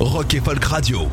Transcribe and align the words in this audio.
Rock 0.00 0.34
et 0.34 0.40
Folk 0.40 0.64
Radio. 0.64 1.08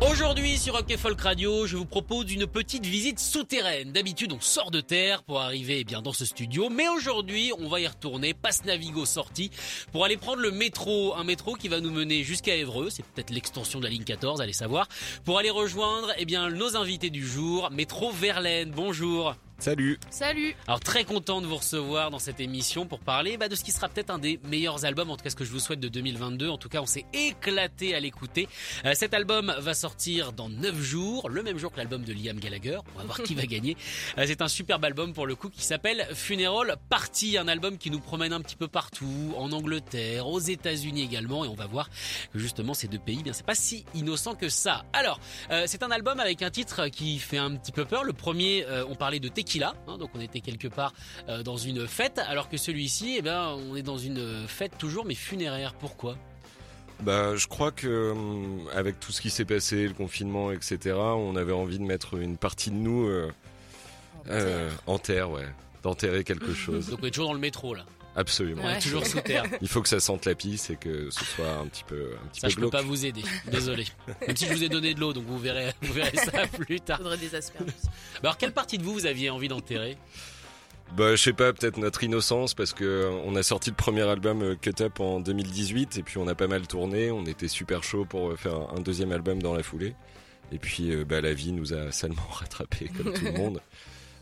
Aujourd'hui 0.00 0.58
sur 0.58 0.74
Rock 0.74 0.90
et 0.90 0.96
Folk 0.96 1.20
Radio, 1.20 1.68
je 1.68 1.76
vous 1.76 1.84
propose 1.84 2.32
une 2.32 2.48
petite 2.48 2.84
visite 2.84 3.20
souterraine. 3.20 3.92
D'habitude, 3.92 4.32
on 4.32 4.40
sort 4.40 4.72
de 4.72 4.80
terre 4.80 5.22
pour 5.22 5.40
arriver 5.40 5.78
eh 5.78 5.84
bien 5.84 6.02
dans 6.02 6.12
ce 6.12 6.24
studio, 6.24 6.68
mais 6.68 6.88
aujourd'hui, 6.88 7.52
on 7.60 7.68
va 7.68 7.78
y 7.78 7.86
retourner, 7.86 8.34
passe 8.34 8.64
Navigo 8.64 9.06
sorti, 9.06 9.52
pour 9.92 10.04
aller 10.04 10.16
prendre 10.16 10.42
le 10.42 10.50
métro, 10.50 11.14
un 11.14 11.22
métro 11.22 11.54
qui 11.54 11.68
va 11.68 11.78
nous 11.78 11.92
mener 11.92 12.24
jusqu'à 12.24 12.56
Évreux, 12.56 12.90
c'est 12.90 13.04
peut-être 13.04 13.30
l'extension 13.30 13.78
de 13.78 13.84
la 13.84 13.90
ligne 13.90 14.02
14, 14.02 14.40
allez 14.40 14.52
savoir, 14.52 14.88
pour 15.24 15.38
aller 15.38 15.50
rejoindre 15.50 16.12
eh 16.18 16.24
bien 16.24 16.50
nos 16.50 16.76
invités 16.76 17.10
du 17.10 17.24
jour, 17.24 17.70
métro 17.70 18.10
Verlaine. 18.10 18.72
Bonjour. 18.72 19.36
Salut 19.62 19.96
Salut 20.10 20.56
Alors 20.66 20.80
très 20.80 21.04
content 21.04 21.40
de 21.40 21.46
vous 21.46 21.54
recevoir 21.54 22.10
dans 22.10 22.18
cette 22.18 22.40
émission 22.40 22.84
pour 22.84 22.98
parler 22.98 23.36
bah, 23.36 23.46
de 23.46 23.54
ce 23.54 23.62
qui 23.62 23.70
sera 23.70 23.88
peut-être 23.88 24.10
un 24.10 24.18
des 24.18 24.40
meilleurs 24.42 24.84
albums, 24.84 25.08
en 25.08 25.16
tout 25.16 25.22
cas 25.22 25.30
ce 25.30 25.36
que 25.36 25.44
je 25.44 25.52
vous 25.52 25.60
souhaite 25.60 25.78
de 25.78 25.86
2022. 25.86 26.48
En 26.48 26.58
tout 26.58 26.68
cas, 26.68 26.82
on 26.82 26.86
s'est 26.86 27.04
éclaté 27.12 27.94
à 27.94 28.00
l'écouter. 28.00 28.48
Euh, 28.84 28.94
cet 28.96 29.14
album 29.14 29.54
va 29.56 29.74
sortir 29.74 30.32
dans 30.32 30.48
9 30.48 30.82
jours, 30.82 31.28
le 31.28 31.44
même 31.44 31.58
jour 31.58 31.70
que 31.70 31.76
l'album 31.76 32.02
de 32.02 32.12
Liam 32.12 32.40
Gallagher. 32.40 32.80
On 32.96 32.98
va 32.98 33.04
voir 33.04 33.22
qui 33.22 33.36
va 33.36 33.42
gagner. 33.46 33.76
Euh, 34.18 34.24
c'est 34.26 34.42
un 34.42 34.48
superbe 34.48 34.84
album 34.84 35.12
pour 35.12 35.28
le 35.28 35.36
coup 35.36 35.48
qui 35.48 35.62
s'appelle 35.62 36.08
Funeral 36.12 36.74
Party, 36.88 37.38
un 37.38 37.46
album 37.46 37.78
qui 37.78 37.92
nous 37.92 38.00
promène 38.00 38.32
un 38.32 38.40
petit 38.40 38.56
peu 38.56 38.66
partout, 38.66 39.32
en 39.36 39.52
Angleterre, 39.52 40.26
aux 40.26 40.40
États-Unis 40.40 41.02
également, 41.02 41.44
et 41.44 41.48
on 41.48 41.54
va 41.54 41.66
voir 41.66 41.88
que 42.32 42.40
justement 42.40 42.74
ces 42.74 42.88
deux 42.88 42.98
pays, 42.98 43.22
bien 43.22 43.32
c'est 43.32 43.46
pas 43.46 43.54
si 43.54 43.84
innocent 43.94 44.34
que 44.34 44.48
ça. 44.48 44.84
Alors, 44.92 45.20
euh, 45.52 45.66
c'est 45.68 45.84
un 45.84 45.92
album 45.92 46.18
avec 46.18 46.42
un 46.42 46.50
titre 46.50 46.88
qui 46.88 47.20
fait 47.20 47.38
un 47.38 47.54
petit 47.54 47.70
peu 47.70 47.84
peur. 47.84 48.02
Le 48.02 48.12
premier, 48.12 48.64
euh, 48.66 48.84
on 48.88 48.96
parlait 48.96 49.20
de 49.20 49.28
Tequila, 49.28 49.51
hein, 49.60 49.98
donc 49.98 50.10
on 50.14 50.20
était 50.20 50.40
quelque 50.40 50.68
part 50.68 50.92
euh, 51.28 51.42
dans 51.42 51.56
une 51.56 51.86
fête, 51.86 52.18
alors 52.28 52.48
que 52.48 52.56
celui-ci, 52.56 53.16
eh 53.18 53.22
ben, 53.22 53.56
on 53.70 53.76
est 53.76 53.82
dans 53.82 53.98
une 53.98 54.46
fête 54.46 54.78
toujours, 54.78 55.04
mais 55.04 55.14
funéraire. 55.14 55.74
Pourquoi? 55.74 56.16
Bah, 57.02 57.34
je 57.36 57.46
crois 57.48 57.72
que 57.72 58.12
hum, 58.12 58.68
avec 58.74 59.00
tout 59.00 59.12
ce 59.12 59.20
qui 59.20 59.30
s'est 59.30 59.44
passé, 59.44 59.88
le 59.88 59.94
confinement, 59.94 60.52
etc., 60.52 60.96
on 60.96 61.36
avait 61.36 61.52
envie 61.52 61.78
de 61.78 61.84
mettre 61.84 62.14
une 62.14 62.36
partie 62.36 62.70
de 62.70 62.76
nous 62.76 63.06
euh, 63.06 63.30
euh, 64.28 64.70
en 64.86 64.98
terre, 64.98 65.30
ouais, 65.30 65.46
d'enterrer 65.82 66.22
quelque 66.22 66.54
chose. 66.54 66.88
Donc 66.88 67.00
on 67.02 67.06
est 67.06 67.10
toujours 67.10 67.28
dans 67.28 67.34
le 67.34 67.40
métro 67.40 67.74
là, 67.74 67.84
Absolument. 68.14 68.62
on 68.64 68.70
est 68.70 68.78
toujours 68.80 69.06
sous 69.06 69.20
terre. 69.20 69.44
Il 69.62 69.68
faut 69.68 69.80
que 69.80 69.88
ça 69.88 70.00
sente 70.00 70.26
la 70.26 70.34
pisse 70.34 70.68
et 70.70 70.76
que 70.76 71.08
ce 71.10 71.24
soit 71.24 71.50
un 71.50 71.66
petit 71.66 71.84
peu, 71.84 72.12
un 72.22 72.26
petit 72.28 72.40
Ça, 72.40 72.46
peu 72.46 72.50
je 72.50 72.54
peux 72.56 72.60
glauque. 72.62 72.72
pas 72.72 72.82
vous 72.82 73.06
aider, 73.06 73.22
désolé. 73.50 73.86
Même 74.26 74.36
si 74.36 74.46
je 74.46 74.52
vous 74.52 74.62
ai 74.64 74.68
donné 74.68 74.92
de 74.94 75.00
l'eau, 75.00 75.12
donc 75.12 75.24
vous 75.24 75.38
verrez, 75.38 75.72
vous 75.82 75.92
verrez 75.94 76.16
ça 76.16 76.46
plus 76.58 76.80
tard. 76.80 76.98
Faudrait 76.98 77.16
des 77.16 77.34
asperges. 77.34 77.64
Bah 77.66 78.20
alors, 78.24 78.36
quelle 78.38 78.52
partie 78.52 78.76
de 78.78 78.82
vous 78.82 78.92
vous 78.92 79.06
aviez 79.06 79.30
envie 79.30 79.48
d'enterrer? 79.48 79.96
Bah, 80.96 81.16
je 81.16 81.22
sais 81.22 81.32
pas, 81.32 81.54
peut-être 81.54 81.78
notre 81.78 82.04
innocence 82.04 82.52
parce 82.52 82.74
que 82.74 82.84
euh, 82.84 83.10
on 83.24 83.34
a 83.34 83.42
sorti 83.42 83.70
le 83.70 83.76
premier 83.76 84.02
album 84.02 84.42
euh, 84.42 84.56
Cut 84.56 84.82
Up 84.82 85.00
en 85.00 85.20
2018 85.20 85.96
et 85.96 86.02
puis 86.02 86.18
on 86.18 86.28
a 86.28 86.34
pas 86.34 86.48
mal 86.48 86.66
tourné. 86.66 87.10
On 87.10 87.24
était 87.24 87.48
super 87.48 87.82
chaud 87.82 88.04
pour 88.04 88.32
euh, 88.32 88.36
faire 88.36 88.68
un 88.76 88.80
deuxième 88.80 89.10
album 89.12 89.40
dans 89.42 89.54
la 89.54 89.62
foulée. 89.62 89.94
Et 90.52 90.58
puis, 90.58 90.94
bah, 91.06 91.22
la 91.22 91.32
vie 91.32 91.52
nous 91.52 91.72
a 91.72 91.90
salement 91.92 92.26
rattrapé 92.30 92.90
comme 92.94 93.10
tout 93.14 93.24
le 93.24 93.32
monde. 93.32 93.60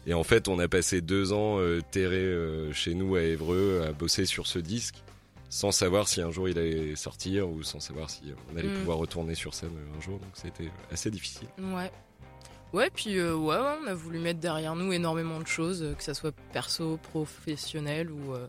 Et 0.07 0.15
en 0.15 0.25
fait, 0.25 0.49
on 0.49 0.59
a 0.59 0.67
passé 0.69 1.01
deux 1.01 1.33
ans 1.33 1.59
euh, 1.59 1.81
terrés 1.91 2.17
euh, 2.17 2.73
chez 2.73 2.95
nous 2.95 3.17
à 3.17 3.23
Évreux 3.23 3.83
à 3.87 3.93
bosser 3.93 4.25
sur 4.27 4.47
ce 4.47 4.59
disque 4.59 4.97
sans 5.53 5.73
savoir 5.73 6.07
si 6.07 6.21
un 6.23 6.31
jour 6.31 6.49
il 6.49 6.57
allait 6.59 6.95
sortir 6.95 7.49
ou 7.49 7.63
sans 7.65 7.81
savoir 7.81 8.09
si 8.09 8.23
on 8.53 8.57
allait 8.57 8.69
Mm. 8.69 8.79
pouvoir 8.79 8.99
retourner 8.99 9.35
sur 9.35 9.53
scène 9.53 9.73
un 9.97 10.01
jour. 10.01 10.19
Donc 10.21 10.31
c'était 10.35 10.71
assez 10.93 11.11
difficile. 11.11 11.49
Ouais. 11.59 11.91
Ouais, 12.73 12.89
puis 12.95 13.19
euh, 13.19 13.35
ouais, 13.35 13.57
ouais, 13.57 13.75
on 13.83 13.87
a 13.89 13.95
voulu 13.95 14.21
mettre 14.21 14.39
derrière 14.39 14.77
nous 14.77 14.93
énormément 14.93 15.41
de 15.41 15.47
choses, 15.49 15.83
euh, 15.83 15.95
que 15.95 16.05
ça 16.05 16.15
soit 16.15 16.33
perso, 16.53 16.99
professionnel 16.99 18.13
ou 18.13 18.33
euh, 18.35 18.47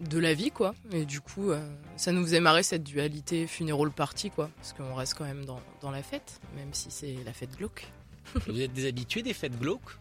de 0.00 0.18
la 0.18 0.32
vie, 0.32 0.50
quoi. 0.50 0.74
Et 0.90 1.04
du 1.04 1.20
coup, 1.20 1.50
euh, 1.50 1.60
ça 1.96 2.12
nous 2.12 2.22
faisait 2.22 2.40
marrer 2.40 2.62
cette 2.62 2.82
dualité 2.82 3.46
funeral 3.46 3.90
party, 3.90 4.30
quoi. 4.30 4.48
Parce 4.56 4.72
qu'on 4.72 4.94
reste 4.94 5.12
quand 5.18 5.26
même 5.26 5.44
dans, 5.44 5.60
dans 5.82 5.90
la 5.90 6.02
fête, 6.02 6.40
même 6.56 6.72
si 6.72 6.90
c'est 6.90 7.14
la 7.26 7.34
fête 7.34 7.54
glauque. 7.58 7.86
Vous 8.46 8.58
êtes 8.58 8.72
des 8.72 8.86
habitués 8.88 9.22
des 9.22 9.34
fêtes 9.34 9.58
glauques? 9.60 9.98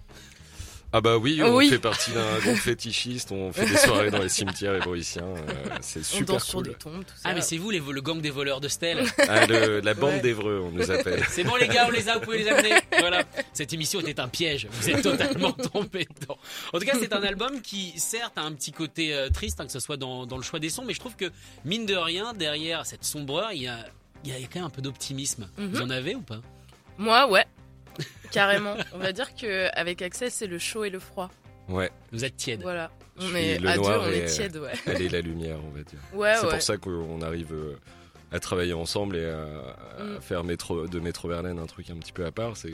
Ah 0.92 1.02
bah 1.02 1.18
oui, 1.18 1.40
on 1.44 1.56
oui. 1.56 1.70
fait 1.70 1.78
partie 1.78 2.12
d'un 2.12 2.40
groupe 2.40 2.56
fétichiste, 2.58 3.32
on 3.32 3.54
fait 3.54 3.68
des 3.68 3.78
soirées 3.78 4.10
dans 4.10 4.24
les 4.24 4.28
cimetières 4.30 4.74
évreuiens, 4.74 5.22
euh, 5.22 5.36
c'est 5.82 6.00
on 6.00 6.04
super 6.04 6.42
sur 6.42 6.56
cool. 6.56 6.64
des 6.70 6.74
tombes, 6.74 7.06
tout 7.06 7.14
ça. 7.16 7.22
Ah 7.30 7.34
mais 7.36 7.42
c'est 7.42 7.58
vous 7.58 7.70
les, 7.70 7.78
le 7.80 8.02
gang 8.02 8.20
des 8.20 8.32
voleurs 8.32 8.60
de 8.60 8.68
stèles 8.68 9.06
Ah, 9.28 9.46
le- 9.46 9.82
la 9.82 9.94
bande 9.94 10.14
Ouais. 10.16 10.20
d'Evreux, 10.22 10.64
on 10.66 10.72
nous 10.72 10.90
appelle. 10.90 11.24
C'est 11.30 11.44
bon 11.44 11.56
les 11.58 11.68
gars, 11.68 11.86
on 11.88 11.92
les 11.92 12.10
a, 12.10 12.16
vous 12.16 12.22
pouvez 12.22 12.40
les 12.40 12.48
amener. 12.48 12.74
Voilà. 13.00 13.24
Cette 13.54 13.72
émission 13.72 14.00
était 14.00 14.20
un 14.20 14.28
piège. 14.28 14.68
Vous 14.72 14.90
êtes 14.90 15.04
totalement 15.04 15.52
tombé 15.52 16.08
dedans. 16.20 16.40
En 16.74 16.80
tout 16.80 16.86
cas, 16.86 16.98
c'est 17.00 17.14
un 17.14 17.22
album 17.22 17.62
qui, 17.62 17.94
certes, 18.00 18.38
a 18.40 18.42
un 18.42 18.54
petit 18.54 18.72
côté 18.72 19.14
euh, 19.14 19.30
triste, 19.30 19.62
hein, 19.62 19.68
que 19.68 19.72
ce 19.72 19.80
soit 19.80 19.98
dans, 19.98 20.26
dans 20.26 20.38
le 20.38 20.44
choix 20.44 20.58
des 20.60 20.70
sons, 20.72 20.84
mais 20.86 20.94
je 20.96 21.00
trouve 21.00 21.16
que, 21.16 21.30
mine 21.66 21.86
de 21.86 21.96
rien, 21.96 22.34
derrière 22.34 22.88
cette 22.88 23.04
sombreur, 23.06 23.52
il 23.54 23.62
y 23.62 23.68
a, 23.68 23.78
il 24.26 24.32
y 24.32 24.34
a 24.34 24.38
quand 24.48 24.56
même 24.56 24.64
un 24.66 24.70
peu 24.72 24.82
d'optimisme. 24.82 25.48
Mhm. 25.60 25.68
Vous 25.68 25.82
en 25.84 25.90
avez 25.92 26.16
ou 26.16 26.22
pas? 26.22 26.42
Moi, 26.98 27.30
ouais. 27.30 27.46
Carrément. 28.32 28.76
on 28.94 28.98
va 29.00 29.12
dire 29.12 29.34
qu'avec 29.36 30.02
Access, 30.02 30.34
c'est 30.34 30.48
le 30.48 30.60
chaud 30.60 30.84
et 30.84 30.90
le 30.90 31.00
froid. 31.00 31.30
Ouais, 31.68 31.92
Vous 32.12 32.26
êtes 32.26 32.36
tiède. 32.36 32.62
Voilà. 32.62 32.92
Je 33.18 33.28
On 33.32 33.36
est 33.36 33.60
le 33.60 33.68
à 33.70 33.76
deux, 33.78 33.82
on 33.84 34.08
est 34.08 34.26
tiède, 34.26 34.58
ouais. 34.58 34.72
elle 34.86 35.02
est 35.02 35.10
la 35.10 35.22
lumière, 35.22 35.58
on 35.64 35.70
va 35.70 35.84
dire. 35.84 36.00
Ouais, 36.14 36.36
c'est 36.38 36.46
ouais. 36.46 36.52
pour 36.54 36.62
ça 36.62 36.78
qu'on 36.78 37.22
arrive 37.22 37.54
euh, 37.54 37.76
à 38.32 38.40
travailler 38.40 38.74
ensemble 38.74 39.18
et 39.18 39.26
à, 39.30 39.44
à 40.00 40.04
Mm. 40.04 40.22
faire 40.22 40.44
métro, 40.44 40.88
de 40.88 41.00
Métro 41.00 41.28
Verlaine 41.28 41.60
un 41.60 41.66
truc 41.66 41.90
un 41.90 41.98
petit 41.98 42.14
peu 42.14 42.26
à 42.26 42.32
part. 42.32 42.56
C'est 42.58 42.74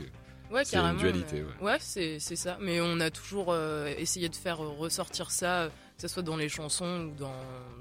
Ouais, 0.52 0.64
C'est 0.64 0.78
une 0.78 0.96
dualité, 0.98 1.44
mais- 1.60 1.66
Ouais, 1.66 1.78
c'est 1.80 2.20
c'est 2.20 2.36
ça. 2.36 2.58
Mais 2.62 2.80
on 2.80 3.00
a 3.00 3.10
toujours 3.10 3.48
euh, 3.50 3.92
essayé 3.98 4.30
de 4.30 4.36
faire 4.36 4.60
ressortir 4.60 5.32
ça, 5.32 5.62
euh, 5.64 5.68
que 5.70 6.02
ce 6.04 6.08
soit 6.08 6.22
dans 6.22 6.38
les 6.38 6.50
chansons 6.50 7.08
ou 7.12 7.16
dans, 7.20 7.34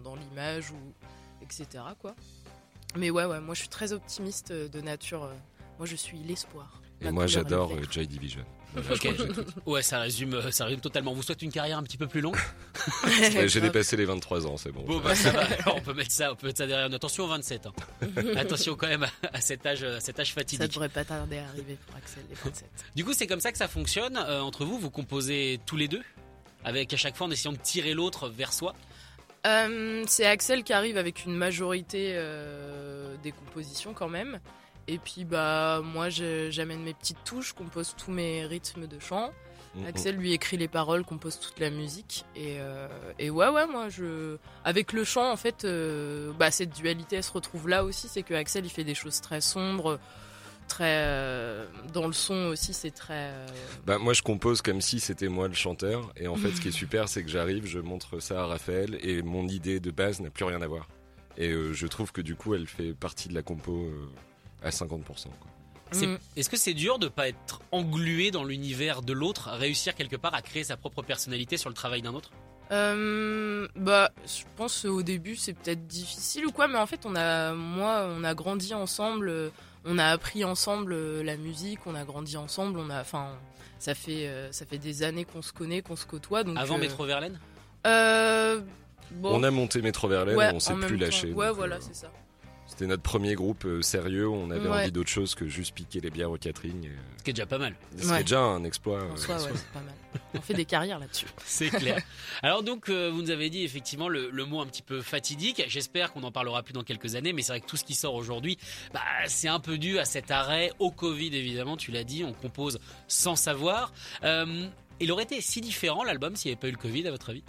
dans 0.03 0.17
l'image 0.17 0.71
ou 0.71 0.77
etc. 1.43 1.85
Quoi. 2.01 2.15
Mais 2.97 3.11
ouais, 3.11 3.27
ouais, 3.27 3.41
moi 3.41 3.55
je 3.55 3.61
suis 3.61 3.69
très 3.69 3.93
optimiste 3.93 4.51
euh, 4.53 4.69
de 4.69 4.81
nature. 4.81 5.25
euh, 5.25 5.35
Moi 5.79 5.87
je 5.87 5.95
suis 5.97 6.17
l'espoir. 6.19 6.81
Et 7.05 7.11
moi 7.11 7.27
j'adore 7.27 7.73
euh. 7.73 7.83
Joy 7.91 8.07
Division. 8.07 8.45
Ok. 8.91 9.09
Ouais, 9.67 9.83
ça 9.83 10.01
résume, 10.01 10.35
euh, 10.35 10.51
ça 10.51 10.65
résume 10.65 10.81
totalement. 10.81 11.15
Vous 11.15 11.23
souhaitez 11.23 11.45
une 11.47 11.53
carrière 11.53 11.79
un 11.79 11.85
petit 11.85 11.97
peu 11.97 12.09
plus 12.09 12.21
longue 12.21 12.37
J'ai 13.47 13.61
dépassé 13.61 13.97
les 13.97 14.05
23 14.05 14.49
ans, 14.49 14.57
c'est 14.57 14.73
bon. 14.73 14.83
Bon, 14.83 14.99
bah 14.99 15.15
ça 15.15 15.31
va. 15.31 15.43
Alors, 15.43 15.77
on 15.77 15.81
peut 15.81 15.95
mettre 15.95 16.11
ça, 16.11 16.33
on 16.33 16.35
peut 16.35 16.49
mettre 16.49 16.59
ça 16.59 16.67
derrière. 16.67 16.93
Attention 16.93 17.25
au 17.25 17.29
27. 17.29 17.67
hein. 17.67 17.73
Attention 18.37 18.75
quand 18.75 18.89
même 18.89 19.07
à, 19.33 19.41
cet 19.41 19.65
âge, 19.65 19.85
à 19.85 20.01
cet 20.01 20.19
âge 20.19 20.29
Ça 20.29 20.35
fatidique. 20.35 20.73
devrait 20.73 20.89
pas 20.89 21.05
tarder 21.05 21.39
à 21.39 21.47
arriver 21.49 21.79
pour 21.87 21.97
Axel 21.97 22.25
les 22.29 22.35
27. 22.35 22.69
Du 22.97 23.05
coup, 23.05 23.13
c'est 23.13 23.29
comme 23.29 23.39
ça 23.41 23.53
que 23.53 23.59
ça 23.59 23.69
fonctionne 23.69 24.17
euh, 24.17 24.41
entre 24.41 24.65
vous. 24.65 24.77
Vous 24.79 24.91
composez 24.91 25.61
tous 25.67 25.77
les 25.77 25.87
deux, 25.87 26.03
avec 26.65 26.93
à 26.93 26.97
chaque 26.97 27.17
fois 27.17 27.29
en 27.29 27.31
essayant 27.31 27.53
de 27.53 27.59
tirer 27.59 27.95
l'autre 27.95 28.29
vers 28.29 28.53
soi. 28.53 28.75
Euh, 29.47 30.03
c'est 30.09 30.27
Axel 30.27 30.65
qui 30.65 30.73
arrive 30.73 30.97
avec 30.97 31.27
une 31.27 31.37
majorité 31.37 32.13
euh, 32.15 33.15
des 33.23 33.31
compositions 33.31 33.93
quand 33.95 34.09
même. 34.09 34.41
Et 34.89 34.99
puis 34.99 35.25
bah 35.25 35.81
moi 35.83 36.09
j'amène 36.09 36.83
mes 36.83 36.95
petites 36.95 37.23
touches, 37.25 37.53
compose 37.53 37.95
tous 37.97 38.11
mes 38.11 38.45
rythmes 38.45 38.87
de 38.87 38.99
chant. 38.99 39.33
Mm. 39.75 39.87
Axel 39.87 40.17
lui 40.17 40.33
écrit 40.33 40.57
les 40.57 40.69
paroles, 40.69 41.05
compose 41.05 41.41
toute 41.41 41.59
la 41.59 41.71
musique. 41.71 42.25
Et, 42.37 42.57
euh, 42.61 42.89
et 43.19 43.31
ouais 43.31 43.49
ouais 43.49 43.67
moi 43.67 43.89
je 43.89 44.37
avec 44.65 44.93
le 44.93 45.05
chant 45.05 45.31
en 45.31 45.37
fait 45.37 45.65
euh, 45.65 46.33
bah 46.39 46.51
cette 46.51 46.75
dualité 46.75 47.17
elle 47.17 47.25
se 47.25 47.33
retrouve 47.33 47.69
là 47.69 47.85
aussi, 47.85 48.09
c'est 48.09 48.23
que 48.23 48.35
Axel 48.35 48.65
il 48.67 48.71
fait 48.71 48.85
des 48.85 48.95
choses 48.95 49.21
très 49.21 49.41
sombres, 49.41 49.99
très 50.69 51.03
euh, 51.05 51.67
dans 51.93 52.07
le 52.07 52.13
son 52.13 52.47
aussi 52.47 52.73
c'est 52.73 52.91
très 52.91 53.31
euh, 53.33 53.47
Bah, 53.87 53.99
moi, 53.99 54.13
je 54.13 54.23
compose 54.23 54.63
comme 54.63 54.81
si 54.81 55.01
c'était 55.01 55.29
moi 55.29 55.49
le 55.49 55.55
chanteur. 55.55 56.13
Et 56.17 56.29
en 56.29 56.37
fait, 56.37 56.51
ce 56.51 56.61
qui 56.61 56.69
est 56.69 56.71
super, 56.85 57.09
c'est 57.09 57.23
que 57.23 57.31
j'arrive, 57.31 57.67
je 57.67 57.79
montre 57.79 58.21
ça 58.21 58.43
à 58.43 58.47
Raphaël, 58.47 58.99
et 59.03 59.23
mon 59.23 59.47
idée 59.49 59.81
de 59.81 59.91
base 59.91 60.21
n'a 60.21 60.31
plus 60.31 60.45
rien 60.45 60.63
à 60.63 60.67
voir. 60.67 60.89
Et 61.37 61.51
euh, 61.51 61.73
je 61.73 61.87
trouve 61.87 62.13
que 62.13 62.21
du 62.21 62.37
coup, 62.37 62.55
elle 62.55 62.67
fait 62.67 62.95
partie 62.95 63.29
de 63.29 63.35
la 63.35 63.43
compo 63.43 63.91
à 64.65 64.71
50%. 64.71 65.29
Quoi. 65.41 65.51
C'est- 65.93 66.07
Mm. 66.09 66.19
Est-ce 66.37 66.49
que 66.51 66.57
c'est 66.57 66.75
dur 66.75 66.99
de 66.99 67.07
pas 67.09 67.29
être 67.29 67.61
englué 67.71 68.31
dans 68.33 68.43
l'univers 68.43 69.03
de 69.03 69.13
l'autre, 69.13 69.51
réussir 69.51 69.95
quelque 69.95 70.17
part 70.17 70.35
à 70.35 70.43
créer 70.43 70.65
sa 70.65 70.77
propre 70.77 71.03
personnalité 71.03 71.57
sur 71.57 71.69
le 71.71 71.75
travail 71.75 72.03
d'un 72.03 72.15
autre? 72.15 72.31
Euh, 72.73 73.69
bah, 73.77 74.11
je 74.27 74.43
pense 74.57 74.85
au 74.87 75.03
début 75.03 75.37
c'est 75.37 75.53
peut-être 75.53 75.87
difficile 75.87 76.47
ou 76.47 76.51
quoi, 76.51 76.67
mais 76.67 76.79
en 76.79 76.87
fait 76.87 77.05
on 77.05 77.15
a, 77.15 77.53
moi, 77.53 78.09
on 78.19 78.25
a 78.25 78.35
grandi 78.35 78.73
ensemble, 78.75 79.29
euh, 79.29 79.51
on 79.85 79.99
a 79.99 80.07
appris 80.07 80.45
ensemble 80.45 80.95
euh, 80.95 81.23
la 81.23 81.37
musique, 81.37 81.81
on 81.87 81.95
a 81.95 82.05
grandi 82.05 82.37
ensemble, 82.39 82.79
on 82.79 82.89
a, 82.91 83.01
enfin, 83.03 83.29
ça 83.79 83.95
fait, 83.95 84.31
ça 84.51 84.65
fait 84.65 84.79
des 84.79 85.03
années 85.03 85.27
qu'on 85.27 85.43
se 85.43 85.53
connaît, 85.53 85.83
qu'on 85.83 85.95
se 85.97 86.07
côtoie, 86.07 86.43
donc. 86.43 86.57
Avant 86.59 86.77
euh, 86.77 86.81
Métro 86.81 87.05
Verlaine? 87.05 87.39
euh, 87.87 88.61
Bon, 89.11 89.39
On 89.39 89.43
a 89.45 89.51
monté 89.51 89.83
Métro 89.83 90.09
Verlaine 90.09 90.35
ouais, 90.37 90.51
on 90.55 90.59
s'est 90.59 90.75
plus 90.75 90.97
lâché. 90.97 91.33
Ouais, 91.33 91.51
voilà, 91.53 91.77
euh, 91.77 91.81
c'est 91.83 91.95
ça. 91.95 92.11
C'était 92.77 92.89
notre 92.89 93.05
premier 93.05 93.35
groupe 93.35 93.65
euh, 93.67 93.83
sérieux. 93.83 94.29
On 94.29 94.51
avait 94.51 94.69
Ouais. 94.69 94.83
envie 94.83 94.91
d'autre 94.91 95.09
chose 95.09 95.37
que 95.37 95.47
juste 95.47 95.73
piquer 95.75 96.01
les 96.01 96.11
bières 96.11 96.33
au 96.33 96.37
catering. 96.37 96.85
et, 96.85 96.89
euh, 96.89 96.93
Ce 97.19 97.23
qui 97.23 97.31
est 97.31 97.33
déjà 97.35 97.47
pas 97.47 97.59
mal. 97.59 97.77
Ouais. 98.05 98.23
déjà 98.25 98.41
un 98.41 98.65
exploit. 98.65 99.05
En 99.05 99.13
euh, 99.13 99.17
soi, 99.17 99.37
ouais, 99.37 99.51
c'est 99.55 99.69
pas 99.73 99.79
mal. 99.81 99.95
On 100.35 100.41
fait 100.41 100.55
des 100.55 100.65
carrières 100.65 100.99
là-dessus. 100.99 101.27
C'est 101.45 101.71
clair. 101.71 102.03
Alors 102.43 102.65
donc, 102.65 102.89
euh, 102.89 103.11
vous 103.13 103.23
nous 103.23 103.31
avez 103.31 103.49
dit 103.49 103.63
effectivement 103.63 104.09
le, 104.09 104.29
le 104.31 104.45
mot 104.45 104.61
un 104.61 104.67
petit 104.67 104.83
peu 104.83 105.01
fatidique. 105.03 105.63
J'espère 105.69 106.13
qu'on 106.13 106.21
n'en 106.21 106.33
parlera 106.33 106.65
plus 106.65 106.73
dans 106.73 106.83
quelques 106.83 107.15
années, 107.15 107.33
mais 107.33 107.43
c'est 107.43 107.53
vrai 107.53 107.61
que 107.61 107.67
tout 107.67 107.77
ce 107.77 107.85
qui 107.85 107.95
sort 107.95 108.15
aujourd'hui, 108.15 108.59
bah, 108.93 109.01
c'est 109.27 109.47
un 109.49 109.61
peu 109.61 109.79
dû 109.79 110.01
à 110.01 110.05
cet 110.05 110.33
arrêt 110.33 110.73
au 110.81 110.91
Covid 110.91 111.35
évidemment. 111.37 111.77
Tu 111.77 111.93
l'as 111.93 112.03
dit, 112.05 112.25
on 112.25 112.33
compose 112.33 112.81
sans 113.07 113.37
savoir. 113.37 113.93
Euh, 114.25 114.67
il 114.99 115.13
aurait 115.13 115.25
été 115.25 115.41
si 115.41 115.61
différent 115.61 116.03
l'album 116.03 116.35
s'il 116.35 116.51
n'y 116.51 116.55
avait 116.55 116.61
pas 116.61 116.69
eu 116.69 116.73
le 116.73 116.77
Covid, 116.77 117.07
à 117.07 117.11
votre 117.13 117.31
avis? 117.31 117.45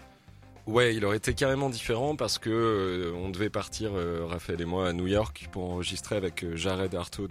Ouais, 0.67 0.95
il 0.95 1.05
aurait 1.05 1.17
été 1.17 1.33
carrément 1.33 1.69
différent 1.69 2.15
parce 2.15 2.39
que 2.39 2.49
euh, 2.49 3.13
on 3.15 3.29
devait 3.29 3.51
partir, 3.51 3.91
euh, 3.93 4.25
Raphaël 4.25 4.61
et 4.61 4.65
moi, 4.65 4.89
à 4.89 4.93
New 4.93 5.05
York 5.05 5.47
pour 5.51 5.69
enregistrer 5.71 6.15
avec 6.15 6.43
euh, 6.43 6.55
Jared 6.55 6.95
Artaud 6.95 7.27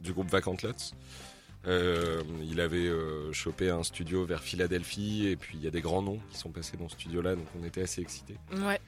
du 0.00 0.12
groupe 0.12 0.30
Vacant 0.30 0.56
Lots. 0.62 0.94
Il 2.42 2.60
avait 2.60 2.90
chopé 3.32 3.70
un 3.70 3.84
studio 3.84 4.24
vers 4.24 4.42
Philadelphie 4.42 5.28
et 5.28 5.36
puis 5.36 5.58
il 5.58 5.64
y 5.64 5.68
a 5.68 5.70
des 5.70 5.80
grands 5.80 6.02
noms 6.02 6.18
qui 6.30 6.38
sont 6.38 6.50
passés 6.50 6.76
dans 6.76 6.88
ce 6.88 6.96
studio-là, 6.96 7.36
donc 7.36 7.46
on 7.60 7.64
était 7.64 7.82
assez 7.82 8.00
excités. 8.00 8.36
Ouais. 8.56 8.80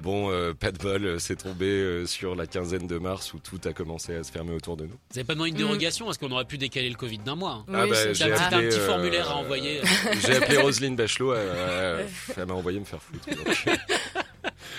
Bon, 0.00 0.30
euh, 0.30 0.54
pas 0.54 0.70
de 0.70 0.78
bol, 0.78 1.04
euh, 1.04 1.18
c'est 1.18 1.36
tombé 1.36 1.66
euh, 1.66 2.06
sur 2.06 2.36
la 2.36 2.46
quinzaine 2.46 2.86
de 2.86 2.98
mars 2.98 3.34
où 3.34 3.38
tout 3.40 3.58
a 3.64 3.72
commencé 3.72 4.14
à 4.14 4.22
se 4.22 4.30
fermer 4.30 4.52
autour 4.54 4.76
de 4.76 4.84
nous. 4.84 4.90
Vous 4.90 4.96
n'avez 5.16 5.24
pas 5.26 5.34
demandé 5.34 5.50
une 5.50 5.56
Mm. 5.56 5.58
dérogation 5.58 6.04
Parce 6.04 6.18
qu'on 6.18 6.30
aurait 6.30 6.44
pu 6.44 6.56
décaler 6.58 6.88
le 6.88 6.94
Covid 6.94 7.18
d'un 7.18 7.34
mois. 7.34 7.64
hein. 7.68 7.72
Ah 7.74 7.82
Oui, 7.84 7.90
bah, 7.90 8.12
J'ai 8.12 8.24
un, 8.32 8.36
petit- 8.36 8.54
euh, 8.78 8.86
formulaire 8.86 9.30
à 9.30 9.36
envoyer. 9.36 9.80
J'ai 10.24 10.36
appelé 10.36 10.58
Roselyne 10.58 10.94
Bachelot, 10.96 11.34
elle, 11.34 12.46
m'a 12.46 12.54
envoyé 12.54 12.78
me 12.78 12.84
faire 12.84 13.02
foutre. 13.02 13.26
donc. 13.28 13.64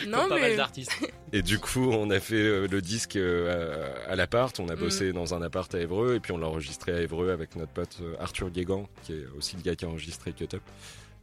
Non, 0.08 0.30
pas 0.30 0.40
mal 0.40 0.56
d'artistes. 0.56 0.92
Et 1.34 1.42
du 1.42 1.60
coup, 1.60 1.92
on 1.92 2.10
a 2.10 2.22
fait 2.22 2.36
euh, 2.36 2.68
le 2.68 2.82
disque 2.82 3.18
euh, 3.18 3.92
à, 4.08 4.12
à 4.12 4.16
l'appart. 4.16 4.58
On 4.60 4.70
a 4.70 4.76
Mm. 4.76 4.80
bossé 4.80 5.12
dans 5.14 5.34
un 5.34 5.42
appart 5.42 5.74
à 5.76 5.80
Évreux 5.80 6.16
et 6.16 6.20
puis 6.22 6.32
on 6.32 6.38
l'a 6.38 6.48
enregistré 6.48 6.94
à 6.94 7.02
Évreux 7.02 7.32
avec 7.32 7.58
notre 7.58 7.74
pote 7.74 7.98
Arthur 8.20 8.50
Guégan, 8.50 8.88
qui 9.04 9.14
est 9.14 9.26
aussi 9.38 9.58
le 9.58 9.62
gars 9.64 9.76
qui 9.76 9.84
a 9.84 9.90
enregistré 9.90 10.32
Cut 10.32 10.48
Up, 10.54 10.62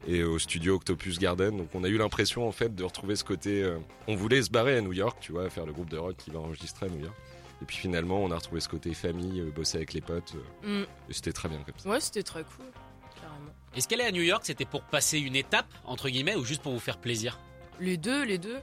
et 0.06 0.22
au 0.24 0.38
studio 0.38 0.74
Octopus 0.76 1.18
Garden. 1.18 1.56
Donc 1.56 1.68
on 1.74 1.84
a 1.84 1.88
eu 1.88 1.96
l'impression 1.98 2.46
en 2.48 2.52
fait 2.52 2.74
de 2.74 2.84
retrouver 2.84 3.16
ce 3.16 3.24
côté. 3.24 3.62
euh, 3.62 3.78
on 4.08 4.14
voulait 4.16 4.42
se 4.42 4.50
barrer 4.50 4.76
à 4.76 4.80
New 4.80 4.92
York, 4.92 5.18
tu 5.20 5.32
vois, 5.32 5.48
faire 5.50 5.66
le 5.66 5.72
groupe 5.72 5.90
de 5.90 5.96
rock 5.98 6.16
qui 6.16 6.30
va 6.30 6.38
enregistrer 6.40 6.86
à 6.86 6.88
New 6.88 7.00
York. 7.00 7.14
Et 7.62 7.64
puis 7.64 7.76
finalement, 7.76 8.22
on 8.22 8.30
a 8.30 8.36
retrouvé 8.36 8.60
ce 8.60 8.68
côté 8.68 8.92
famille, 8.92 9.40
euh, 9.40 9.50
bosser 9.50 9.78
avec 9.78 9.94
les 9.94 10.00
potes, 10.02 10.34
euh, 10.64 10.82
Mm. 10.82 10.86
et 11.08 11.12
c'était 11.12 11.32
très 11.32 11.48
bien 11.48 11.58
comme 11.64 11.74
ça. 11.78 11.88
Ouais, 11.88 12.00
c'était 12.00 12.22
très 12.22 12.42
cool. 12.44 12.66
Carrément. 13.14 13.50
Est-ce 13.74 13.88
qu'aller 13.88 14.04
à 14.04 14.12
New 14.12 14.22
York, 14.22 14.42
c'était 14.44 14.66
pour 14.66 14.82
passer 14.82 15.18
une 15.18 15.36
étape, 15.36 15.66
entre 15.84 16.08
guillemets, 16.10 16.34
ou 16.36 16.44
juste 16.44 16.60
pour 16.62 16.72
vous 16.72 16.80
faire 16.80 16.98
plaisir? 16.98 17.38
Les 17.80 17.96
deux, 17.96 18.24
les 18.24 18.36
deux. 18.38 18.58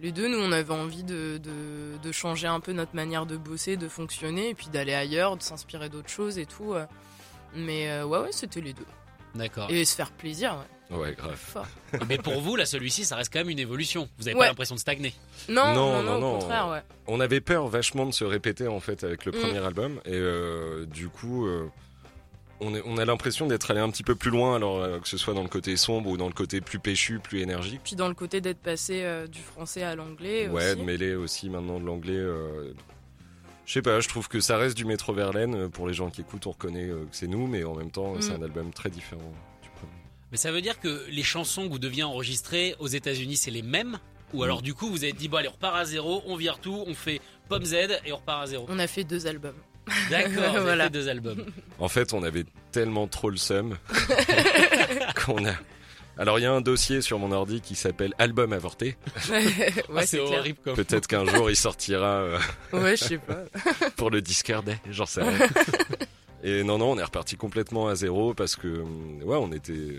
Les 0.00 0.12
deux, 0.12 0.28
nous, 0.28 0.38
on 0.38 0.52
avait 0.52 0.72
envie 0.74 1.04
de, 1.04 1.38
de, 1.38 1.96
de 2.02 2.12
changer 2.12 2.46
un 2.48 2.60
peu 2.60 2.72
notre 2.72 2.94
manière 2.96 3.24
de 3.26 3.36
bosser, 3.36 3.76
de 3.78 3.88
fonctionner, 3.88 4.50
et 4.50 4.54
puis 4.54 4.66
d'aller 4.68 4.92
ailleurs, 4.92 5.36
de 5.38 5.42
s'inspirer 5.42 5.88
d'autres 5.88 6.08
choses 6.10 6.36
et 6.38 6.46
tout. 6.46 6.74
Mais 7.54 7.88
euh, 7.90 8.04
ouais, 8.04 8.18
ouais, 8.18 8.32
c'était 8.32 8.60
les 8.60 8.72
deux. 8.72 8.86
D'accord. 9.34 9.70
Et 9.70 9.84
se 9.84 9.94
faire 9.96 10.10
plaisir, 10.12 10.54
ouais. 10.90 10.96
Ouais, 10.96 11.14
grave. 11.14 11.34
Fort. 11.34 11.66
Mais 12.08 12.18
pour 12.18 12.40
vous, 12.40 12.56
là, 12.56 12.66
celui-ci, 12.66 13.04
ça 13.04 13.16
reste 13.16 13.32
quand 13.32 13.40
même 13.40 13.48
une 13.50 13.58
évolution. 13.58 14.08
Vous 14.18 14.24
n'avez 14.24 14.38
pas 14.38 14.46
l'impression 14.46 14.74
de 14.74 14.80
stagner. 14.80 15.14
Non, 15.48 15.74
Non, 15.74 15.74
non, 15.74 15.74
non, 15.74 16.02
non, 16.02 16.20
non. 16.20 16.36
au 16.36 16.38
contraire, 16.40 16.68
ouais. 16.68 16.82
On 17.06 17.20
avait 17.20 17.40
peur 17.40 17.66
vachement 17.68 18.06
de 18.06 18.12
se 18.12 18.24
répéter 18.24 18.68
en 18.68 18.80
fait 18.80 19.02
avec 19.02 19.24
le 19.24 19.32
Mm. 19.32 19.40
premier 19.40 19.58
album 19.58 20.00
et 20.04 20.10
euh, 20.12 20.84
du 20.86 21.08
coup 21.08 21.46
euh, 21.46 21.66
on, 22.60 22.74
est- 22.74 22.82
on 22.86 22.96
a 22.98 23.04
l'impression 23.04 23.46
d'être 23.46 23.70
allé 23.70 23.80
un 23.80 23.90
petit 23.90 24.02
peu 24.04 24.14
plus 24.14 24.30
loin 24.30 24.56
alors 24.56 24.78
euh, 24.78 24.98
que 25.00 25.08
ce 25.08 25.16
soit 25.18 25.34
dans 25.34 25.42
le 25.42 25.48
côté 25.48 25.76
sombre 25.76 26.08
ou 26.10 26.16
dans 26.16 26.28
le 26.28 26.32
côté 26.32 26.60
plus 26.60 26.78
péchu, 26.78 27.18
plus 27.18 27.40
énergique. 27.40 27.80
Puis 27.82 27.96
dans 27.96 28.08
le 28.08 28.14
côté 28.14 28.40
d'être 28.40 28.60
passé 28.60 29.02
euh, 29.04 29.26
du 29.26 29.40
français 29.40 29.82
à 29.82 29.96
l'anglais 29.96 30.48
Ouais, 30.48 30.68
aussi. 30.72 30.76
de 30.80 30.84
mêler 30.84 31.14
aussi 31.14 31.50
maintenant 31.50 31.80
de 31.80 31.86
l'anglais. 31.86 32.20
Je 33.66 33.72
sais 33.72 33.82
pas, 33.82 34.00
je 34.00 34.08
trouve 34.08 34.28
que 34.28 34.40
ça 34.40 34.56
reste 34.58 34.76
du 34.76 34.84
Métro 34.84 35.12
Verlaine. 35.14 35.54
Euh, 35.54 35.68
Pour 35.68 35.86
les 35.88 35.94
gens 35.94 36.10
qui 36.10 36.20
écoutent, 36.20 36.46
on 36.46 36.50
reconnaît 36.52 36.88
euh, 36.88 37.04
que 37.04 37.16
c'est 37.16 37.26
nous, 37.26 37.46
mais 37.46 37.64
en 37.64 37.74
même 37.74 37.90
temps, 37.90 38.14
Mm. 38.14 38.22
c'est 38.22 38.32
un 38.32 38.42
album 38.42 38.72
très 38.72 38.90
différent 38.90 39.32
du 39.62 39.68
premier. 39.70 39.92
Mais 40.32 40.36
ça 40.36 40.52
veut 40.52 40.60
dire 40.62 40.80
que 40.80 41.04
les 41.08 41.22
chansons 41.22 41.66
que 41.66 41.72
vous 41.72 41.78
deviez 41.78 42.02
enregistrer 42.02 42.74
aux 42.78 42.88
États-Unis, 42.88 43.36
c'est 43.36 43.50
les 43.50 43.62
mêmes? 43.62 43.98
Ou 44.32 44.42
alors, 44.42 44.62
du 44.62 44.74
coup, 44.74 44.88
vous 44.88 45.04
avez 45.04 45.12
dit, 45.12 45.28
bon, 45.28 45.36
allez, 45.36 45.48
on 45.48 45.52
repart 45.52 45.76
à 45.76 45.84
zéro, 45.84 46.22
on 46.26 46.34
vire 46.36 46.58
tout, 46.58 46.82
on 46.86 46.94
fait 46.94 47.20
Pomme 47.48 47.64
Z 47.64 47.74
et 48.04 48.12
on 48.12 48.16
repart 48.16 48.42
à 48.42 48.46
zéro. 48.46 48.66
On 48.68 48.78
a 48.80 48.86
fait 48.88 49.04
deux 49.04 49.26
albums. 49.28 49.54
D'accord, 50.10 50.56
Voilà. 50.62 50.84
fait 50.84 50.90
deux 50.90 51.08
albums. 51.08 51.44
En 51.78 51.88
fait, 51.88 52.12
on 52.14 52.22
avait 52.24 52.44
tellement 52.72 53.06
trop 53.06 53.30
le 53.30 53.36
seum 53.36 53.76
qu'on 55.24 55.44
a. 55.46 55.52
Alors, 56.16 56.38
il 56.38 56.42
y 56.42 56.46
a 56.46 56.52
un 56.52 56.60
dossier 56.60 57.00
sur 57.00 57.18
mon 57.18 57.32
ordi 57.32 57.60
qui 57.60 57.74
s'appelle 57.74 58.14
Album 58.18 58.52
avorté. 58.52 58.96
ouais, 59.30 59.72
Ah, 59.96 60.06
c'est 60.06 60.20
horrible 60.20 60.58
comme. 60.64 60.76
Peut-être 60.76 61.06
qu'un 61.08 61.24
jour 61.24 61.50
il 61.50 61.56
sortira 61.56 62.06
euh, 62.20 62.38
Ouais, 62.72 62.96
je 62.96 63.04
sais 63.04 63.18
pas. 63.18 63.42
pour 63.96 64.10
le 64.10 64.20
Discord, 64.20 64.68
j'en 64.90 65.06
sais 65.06 65.22
rien. 65.22 65.38
Et 66.44 66.62
non, 66.62 66.78
non, 66.78 66.92
on 66.92 66.98
est 66.98 67.02
reparti 67.04 67.36
complètement 67.36 67.88
à 67.88 67.94
zéro 67.94 68.34
parce 68.34 68.54
que, 68.54 68.68
hum, 68.68 69.22
ouais, 69.24 69.36
on 69.36 69.50
était. 69.52 69.98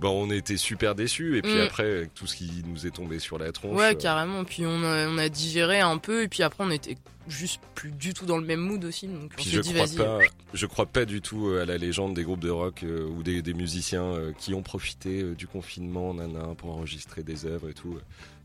Bon, 0.00 0.26
on 0.26 0.30
était 0.30 0.56
super 0.56 0.94
déçus. 0.94 1.36
Et 1.36 1.42
puis 1.42 1.56
Mm. 1.56 1.60
après, 1.60 1.82
avec 1.84 2.14
tout 2.14 2.26
ce 2.26 2.36
qui 2.36 2.62
nous 2.66 2.86
est 2.86 2.90
tombé 2.90 3.18
sur 3.18 3.36
la 3.38 3.52
tronche. 3.52 3.76
Ouais, 3.76 3.90
euh, 3.90 3.94
carrément. 3.94 4.44
Puis 4.44 4.64
on 4.64 4.82
a, 4.82 5.06
on 5.08 5.18
a 5.18 5.28
digéré 5.28 5.80
un 5.80 5.98
peu, 5.98 6.22
et 6.22 6.28
puis 6.28 6.42
après 6.42 6.64
on 6.64 6.70
était 6.70 6.96
juste 7.30 7.60
plus 7.74 7.90
du 7.92 8.12
tout 8.12 8.26
dans 8.26 8.36
le 8.38 8.44
même 8.44 8.60
mood 8.60 8.84
aussi. 8.84 9.06
Donc 9.08 9.32
on 9.38 9.42
je 9.42 9.60
dit, 9.60 9.72
crois 9.72 9.86
vas-y. 9.86 9.96
pas, 9.96 10.18
je 10.52 10.66
crois 10.66 10.86
pas 10.86 11.04
du 11.04 11.20
tout 11.20 11.48
euh, 11.48 11.62
à 11.62 11.64
la 11.64 11.78
légende 11.78 12.14
des 12.14 12.24
groupes 12.24 12.40
de 12.40 12.50
rock 12.50 12.82
euh, 12.82 13.06
ou 13.08 13.22
des, 13.22 13.40
des 13.42 13.54
musiciens 13.54 14.02
euh, 14.04 14.32
qui 14.38 14.52
ont 14.54 14.62
profité 14.62 15.22
euh, 15.22 15.34
du 15.34 15.46
confinement, 15.46 16.12
nana, 16.14 16.48
pour 16.58 16.70
enregistrer 16.70 17.22
des 17.22 17.46
œuvres 17.46 17.70
et 17.70 17.74
tout. 17.74 17.96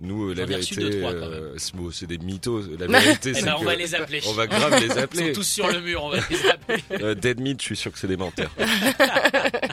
Nous, 0.02 0.30
euh, 0.30 0.34
la 0.36 0.46
vérité, 0.46 0.82
euh, 0.84 1.56
c'est 1.92 2.06
des 2.08 2.18
mythos. 2.18 2.64
La 2.78 2.88
vérité, 3.00 3.30
Eh 3.32 3.34
c'est 3.36 3.46
ben, 3.46 3.56
on 3.58 3.62
que 3.62 3.66
va 3.66 3.76
les 3.76 3.96
appeler. 3.96 4.22
on 4.28 4.34
va 4.34 4.46
grave 4.48 4.80
les 4.80 4.86
Ils 4.88 4.92
sont 4.92 4.98
appeler. 5.00 5.34
tous 5.34 5.44
sur 5.44 5.68
le 5.72 5.80
mur, 5.82 6.04
on 6.04 6.10
va 6.10 6.18
les 6.30 6.46
appeler. 6.48 6.84
Euh, 7.02 7.16
Dead 7.16 7.40
Meat, 7.40 7.62
je 7.62 7.66
suis 7.66 7.76
sûr 7.76 7.92
que 7.92 7.98
c'est 8.00 8.08
des 8.08 8.18
menteurs. 8.18 8.52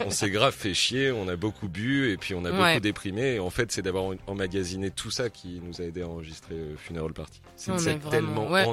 on 0.05 0.09
s'est 0.09 0.29
grave 0.29 0.53
fait 0.53 0.73
chier, 0.73 1.11
on 1.11 1.27
a 1.27 1.35
beaucoup 1.35 1.67
bu 1.67 2.09
et 2.11 2.17
puis 2.17 2.33
on 2.35 2.43
a 2.45 2.51
Ouais. 2.51 2.73
beaucoup 2.73 2.81
déprimé. 2.81 3.35
Et 3.35 3.39
en 3.39 3.49
fait, 3.49 3.71
c'est 3.71 3.81
d'avoir 3.81 4.13
emmagasiné 4.27 4.91
tout 4.91 5.11
ça 5.11 5.29
qui 5.29 5.59
nous 5.63 5.81
a 5.81 5.85
aidé 5.85 6.01
à 6.01 6.07
enregistrer 6.07 6.55
Funeral 6.77 7.13
Party. 7.13 7.41
C'est 7.55 7.99
tellement 8.09 8.49
ouais. 8.49 8.63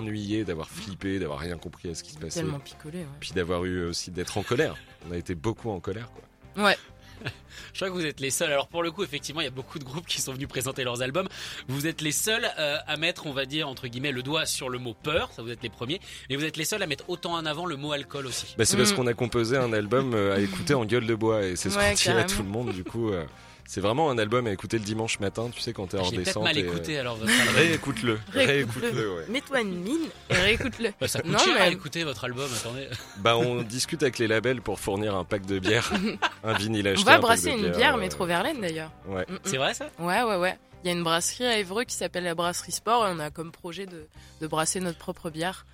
D'avoir 0.44 0.68
flippé, 0.68 1.18
d'avoir 1.18 1.38
rien 1.38 1.56
compris 1.58 1.90
à 1.90 1.94
ce 1.94 2.02
qui 2.02 2.12
se 2.12 2.18
passait. 2.18 2.40
Tellement 2.40 2.58
picolé. 2.60 2.98
Ouais. 2.98 3.04
Puis 3.20 3.32
d'avoir 3.32 3.64
eu 3.64 3.84
aussi 3.86 4.10
d'être 4.10 4.38
en 4.38 4.42
colère. 4.42 4.76
On 5.08 5.12
a 5.12 5.16
été 5.16 5.34
beaucoup 5.34 5.70
en 5.70 5.80
colère, 5.80 6.10
quoi. 6.12 6.64
Ouais. 6.64 6.76
Je 7.74 7.78
crois 7.78 7.88
que 7.88 7.92
vous 7.94 8.06
êtes 8.06 8.20
les 8.20 8.30
seuls. 8.30 8.50
Alors 8.50 8.66
pour 8.68 8.82
le 8.82 8.90
coup, 8.90 9.04
effectivement, 9.04 9.42
il 9.42 9.44
y 9.44 9.46
a 9.48 9.50
beaucoup 9.50 9.78
de 9.78 9.84
groupes 9.84 10.06
qui 10.06 10.20
sont 10.22 10.32
venus 10.32 10.48
présenter 10.48 10.84
leurs 10.84 11.02
albums. 11.02 11.28
Vous 11.68 11.86
êtes 11.86 12.00
les 12.00 12.12
seuls 12.12 12.48
euh, 12.58 12.78
à 12.86 12.96
mettre, 12.96 13.26
on 13.26 13.32
va 13.32 13.44
dire 13.44 13.68
entre 13.68 13.88
guillemets, 13.88 14.10
le 14.12 14.22
doigt 14.22 14.46
sur 14.46 14.70
le 14.70 14.78
mot 14.78 14.94
peur. 14.94 15.30
Ça, 15.32 15.42
vous 15.42 15.50
êtes 15.50 15.62
les 15.62 15.68
premiers. 15.68 16.00
Mais 16.30 16.36
vous 16.36 16.44
êtes 16.44 16.56
les 16.56 16.64
seuls 16.64 16.82
à 16.82 16.86
mettre 16.86 17.10
autant 17.10 17.34
en 17.34 17.44
avant 17.44 17.66
le 17.66 17.76
mot 17.76 17.92
alcool 17.92 18.26
aussi. 18.26 18.54
Bah, 18.56 18.64
c'est 18.64 18.76
parce 18.78 18.92
Mm. 18.92 18.96
qu'on 18.96 19.06
a 19.06 19.12
composé 19.14 19.56
un 19.58 19.72
album 19.74 20.14
euh, 20.14 20.34
à 20.34 20.40
écouter 20.40 20.72
en 20.72 20.84
gueule 20.86 21.06
de 21.06 21.14
bois 21.14 21.42
et 21.46 21.56
c'est 21.56 21.68
ce 21.68 21.76
Ouais, 21.76 21.90
qu'on 21.94 22.12
dit 22.12 22.18
à 22.18 22.24
tout 22.24 22.42
le 22.42 22.48
monde. 22.48 22.72
Du 22.72 22.84
coup, 22.84 23.10
euh, 23.10 23.24
c'est 23.72 23.80
vraiment 23.80 24.10
un 24.10 24.18
album 24.18 24.48
à 24.48 24.50
écouter 24.52 24.78
le 24.78 24.84
dimanche 24.84 25.20
matin. 25.20 25.48
Tu 25.54 25.60
sais 25.60 25.72
quand 25.72 25.86
t'es 25.86 25.96
en 25.96 26.02
J'ai 26.02 26.16
peut-être 26.16 26.24
descente. 26.26 26.42
mal 26.42 26.58
et, 26.58 26.64
euh, 26.64 26.66
écouté 26.72 26.98
alors 26.98 27.14
votre 27.14 27.30
album. 27.30 27.54
Réécoute-le, 27.54 28.18
réécoute-le. 28.32 29.14
Ouais. 29.14 29.24
Mets-toi 29.28 29.60
une 29.60 29.80
mine 29.80 30.08
et 30.28 30.34
réécoute-le. 30.34 30.92
Bah, 31.00 31.06
ça 31.06 31.20
coûte 31.22 31.30
Non, 31.30 31.38
cher 31.38 31.54
à 31.56 31.66
mais- 31.66 31.72
écouter 31.72 32.02
votre 32.02 32.24
album. 32.24 32.50
Attendez. 32.52 32.88
Bah, 33.18 33.36
on 33.36 33.62
discute 33.62 34.02
avec 34.02 34.18
les 34.18 34.26
labels 34.26 34.60
pour 34.60 34.80
fournir 34.80 35.14
un 35.14 35.22
pack 35.22 35.46
de 35.46 35.60
bière, 35.60 35.92
un 36.44 36.52
vinyle 36.54 36.88
acheté. 36.88 37.02
On 37.02 37.04
va 37.04 37.12
un 37.12 37.14
pack 37.14 37.22
brasser 37.22 37.52
de 37.52 37.58
une 37.58 37.70
bière 37.70 37.94
euh, 37.94 38.00
métro 38.00 38.26
Verlaine 38.26 38.60
d'ailleurs. 38.60 38.90
Ouais. 39.06 39.24
Mm, 39.28 39.34
mm. 39.34 39.38
C'est 39.44 39.56
vrai 39.58 39.72
ça? 39.74 39.88
Ouais, 40.00 40.22
ouais, 40.24 40.36
ouais. 40.36 40.58
Il 40.82 40.88
y 40.88 40.90
a 40.90 40.96
une 40.96 41.04
brasserie 41.04 41.44
à 41.46 41.58
Évreux 41.58 41.84
qui 41.84 41.94
s'appelle 41.94 42.24
la 42.24 42.34
Brasserie 42.34 42.72
Sport 42.72 43.06
et 43.06 43.12
on 43.14 43.20
a 43.20 43.30
comme 43.30 43.52
projet 43.52 43.86
de, 43.86 44.08
de 44.40 44.46
brasser 44.48 44.80
notre 44.80 44.98
propre 44.98 45.30
bière. 45.30 45.64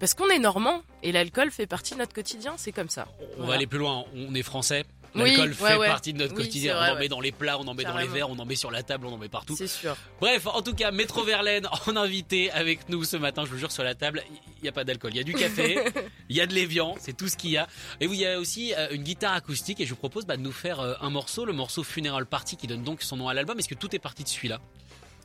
Parce 0.00 0.14
qu'on 0.14 0.28
est 0.30 0.38
normand 0.38 0.82
et 1.02 1.12
l'alcool 1.12 1.50
fait 1.50 1.66
partie 1.66 1.92
de 1.94 1.98
notre 1.98 2.14
quotidien, 2.14 2.54
c'est 2.56 2.72
comme 2.72 2.88
ça. 2.88 3.06
On 3.20 3.24
Voilà. 3.36 3.48
va 3.48 3.54
aller 3.56 3.66
plus 3.66 3.78
loin. 3.80 4.04
On 4.16 4.34
est 4.34 4.42
français. 4.42 4.84
Oui, 5.14 5.36
L'alcool 5.36 5.54
fait 5.54 5.76
ouais. 5.76 5.86
partie 5.86 6.12
de 6.12 6.18
notre 6.18 6.34
Oui, 6.36 6.44
quotidien. 6.44 6.74
vrai, 6.74 6.88
on 6.88 6.92
en 6.92 6.94
met 6.94 7.00
ouais. 7.02 7.08
dans 7.08 7.20
les 7.20 7.32
plats, 7.32 7.58
on 7.58 7.66
en 7.68 7.74
met 7.74 7.84
dans 7.84 7.96
les 7.96 8.06
verres, 8.08 8.30
on 8.30 8.38
en 8.38 8.44
met 8.44 8.56
sur 8.56 8.70
la 8.70 8.82
table, 8.82 9.06
on 9.06 9.12
en 9.12 9.18
met 9.18 9.28
partout. 9.28 9.54
C'est 9.56 9.66
sûr. 9.68 9.96
Bref, 10.20 10.46
en 10.46 10.60
tout 10.62 10.74
cas, 10.74 10.90
Métro 10.90 11.22
Verlaine 11.22 11.68
en 11.86 11.96
invité 11.96 12.50
avec 12.50 12.88
nous 12.88 13.04
ce 13.04 13.16
matin. 13.16 13.44
Je 13.44 13.50
vous 13.50 13.58
jure, 13.58 13.70
sur 13.72 13.84
la 13.84 13.94
table, 13.94 14.22
il 14.58 14.62
n'y 14.62 14.68
a 14.68 14.72
pas 14.72 14.84
d'alcool. 14.84 15.12
Il 15.14 15.16
y 15.18 15.20
a 15.20 15.24
du 15.24 15.34
café, 15.34 15.78
il 16.28 16.36
y 16.36 16.40
a 16.40 16.46
de 16.46 16.54
l'évian, 16.54 16.94
c'est 16.98 17.16
tout 17.16 17.28
ce 17.28 17.36
qu'il 17.36 17.50
y 17.50 17.56
a. 17.56 17.68
Et 18.00 18.06
oui, 18.06 18.16
il 18.16 18.22
y 18.22 18.26
a 18.26 18.38
aussi 18.40 18.74
euh, 18.74 18.88
une 18.90 19.02
guitare 19.02 19.34
acoustique. 19.34 19.80
Et 19.80 19.84
je 19.84 19.90
vous 19.90 19.96
propose 19.96 20.26
bah, 20.26 20.36
de 20.36 20.42
nous 20.42 20.52
faire 20.52 20.80
euh, 20.80 20.94
un 21.00 21.10
morceau, 21.10 21.44
le 21.44 21.52
morceau 21.52 21.82
Funeral 21.84 22.26
Party 22.26 22.56
qui 22.56 22.66
donne 22.66 22.82
donc 22.82 23.02
son 23.02 23.16
nom 23.16 23.28
à 23.28 23.34
l'album. 23.34 23.58
Est-ce 23.58 23.68
que 23.68 23.74
tout 23.74 23.94
est 23.94 24.00
parti 24.00 24.24
de 24.24 24.28
celui-là? 24.28 24.60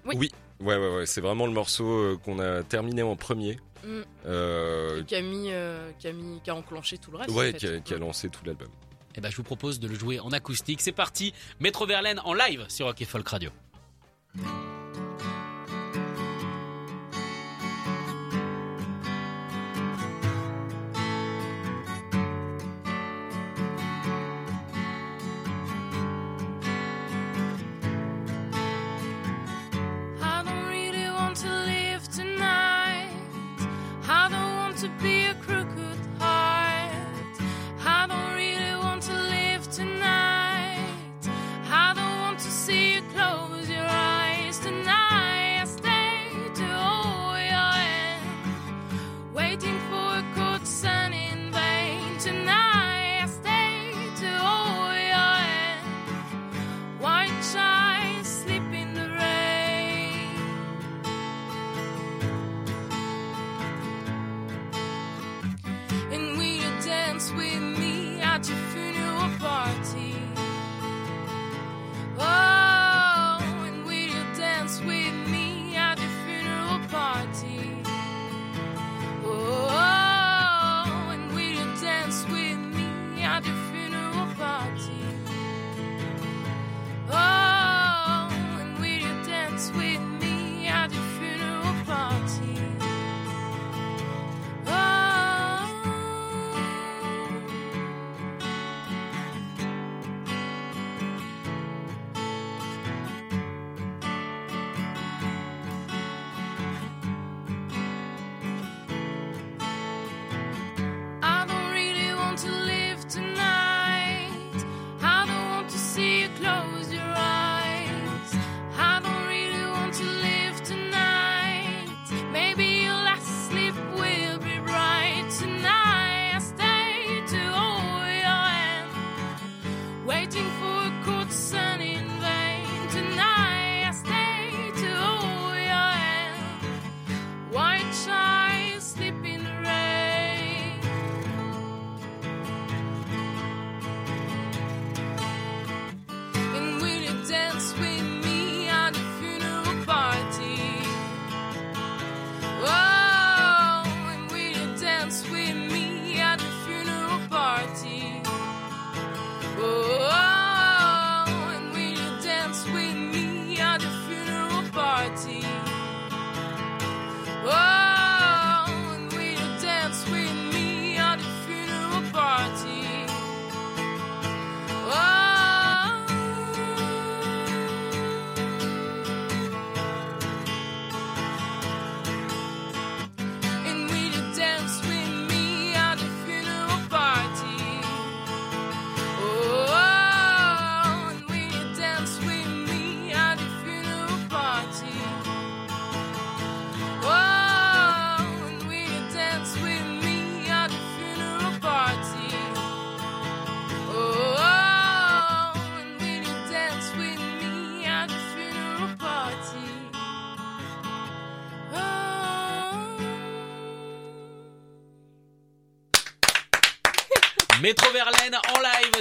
Oui. 0.05 0.29
Ouais, 0.59 0.75
ouais, 0.77 0.95
ouais. 0.97 1.05
C'est 1.05 1.21
vraiment 1.21 1.45
le 1.45 1.51
morceau 1.53 1.85
euh, 1.87 2.17
qu'on 2.23 2.39
a 2.39 2.63
terminé 2.63 3.01
en 3.01 3.15
premier. 3.15 3.57
Mm. 3.83 4.01
Euh, 4.25 5.03
Camille, 5.03 5.51
euh, 5.53 5.91
Camille 6.01 6.41
qui 6.43 6.49
a 6.49 6.55
enclenché 6.55 6.97
tout 6.97 7.11
le 7.11 7.17
reste. 7.17 7.31
ouais, 7.31 7.49
en 7.49 7.51
fait. 7.53 7.57
qui 7.57 7.67
a, 7.67 7.79
qui 7.79 7.93
a 7.93 7.97
lancé 7.97 8.29
tout 8.29 8.41
l'album. 8.45 8.67
Et 9.15 9.21
ben, 9.21 9.29
je 9.29 9.37
vous 9.37 9.43
propose 9.43 9.79
de 9.79 9.87
le 9.87 9.95
jouer 9.95 10.19
en 10.19 10.31
acoustique. 10.31 10.81
C'est 10.81 10.91
parti, 10.91 11.33
Métro 11.59 11.85
Verlaine 11.85 12.19
en 12.23 12.33
live 12.33 12.65
sur 12.69 12.85
Rock 12.85 13.01
et 13.01 13.05
Folk 13.05 13.27
Radio. 13.27 13.51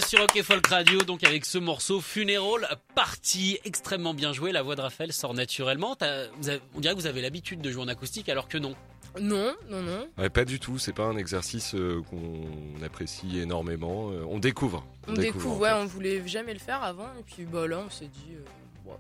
Sur 0.08 0.20
Rock 0.20 0.36
et 0.36 0.42
Folk 0.42 0.66
Radio, 0.68 1.00
donc 1.02 1.22
avec 1.24 1.44
ce 1.44 1.58
morceau 1.58 2.00
Funeral 2.00 2.66
Party, 2.94 3.58
extrêmement 3.66 4.14
bien 4.14 4.32
joué. 4.32 4.52
La 4.52 4.62
voix 4.62 4.74
de 4.74 4.80
Raphaël 4.80 5.12
sort 5.12 5.34
naturellement. 5.34 5.96
Avez- 6.00 6.60
on 6.74 6.80
dirait 6.80 6.94
que 6.94 7.00
vous 7.00 7.06
avez 7.06 7.20
l'habitude 7.20 7.60
de 7.60 7.70
jouer 7.70 7.82
en 7.82 7.88
acoustique, 7.88 8.28
alors 8.30 8.48
que 8.48 8.56
non. 8.56 8.74
Non, 9.20 9.54
non, 9.68 9.82
non. 9.82 10.08
Ouais, 10.16 10.30
pas 10.30 10.44
du 10.46 10.60
tout, 10.60 10.78
c'est 10.78 10.92
pas 10.94 11.04
un 11.04 11.16
exercice 11.16 11.74
euh, 11.74 12.00
qu'on 12.08 12.82
apprécie 12.82 13.38
énormément. 13.38 14.10
Euh, 14.10 14.24
on 14.28 14.38
découvre. 14.38 14.86
On 15.08 15.12
découvre, 15.12 15.58
ouais, 15.58 15.70
en 15.70 15.76
fait. 15.76 15.82
on 15.82 15.86
voulait 15.86 16.26
jamais 16.26 16.52
le 16.54 16.58
faire 16.60 16.82
avant, 16.82 17.08
et 17.18 17.22
puis 17.26 17.44
bah 17.44 17.66
là 17.66 17.82
on 17.86 17.90
s'est 17.90 18.06
dit. 18.08 18.34
euh. 18.34 18.90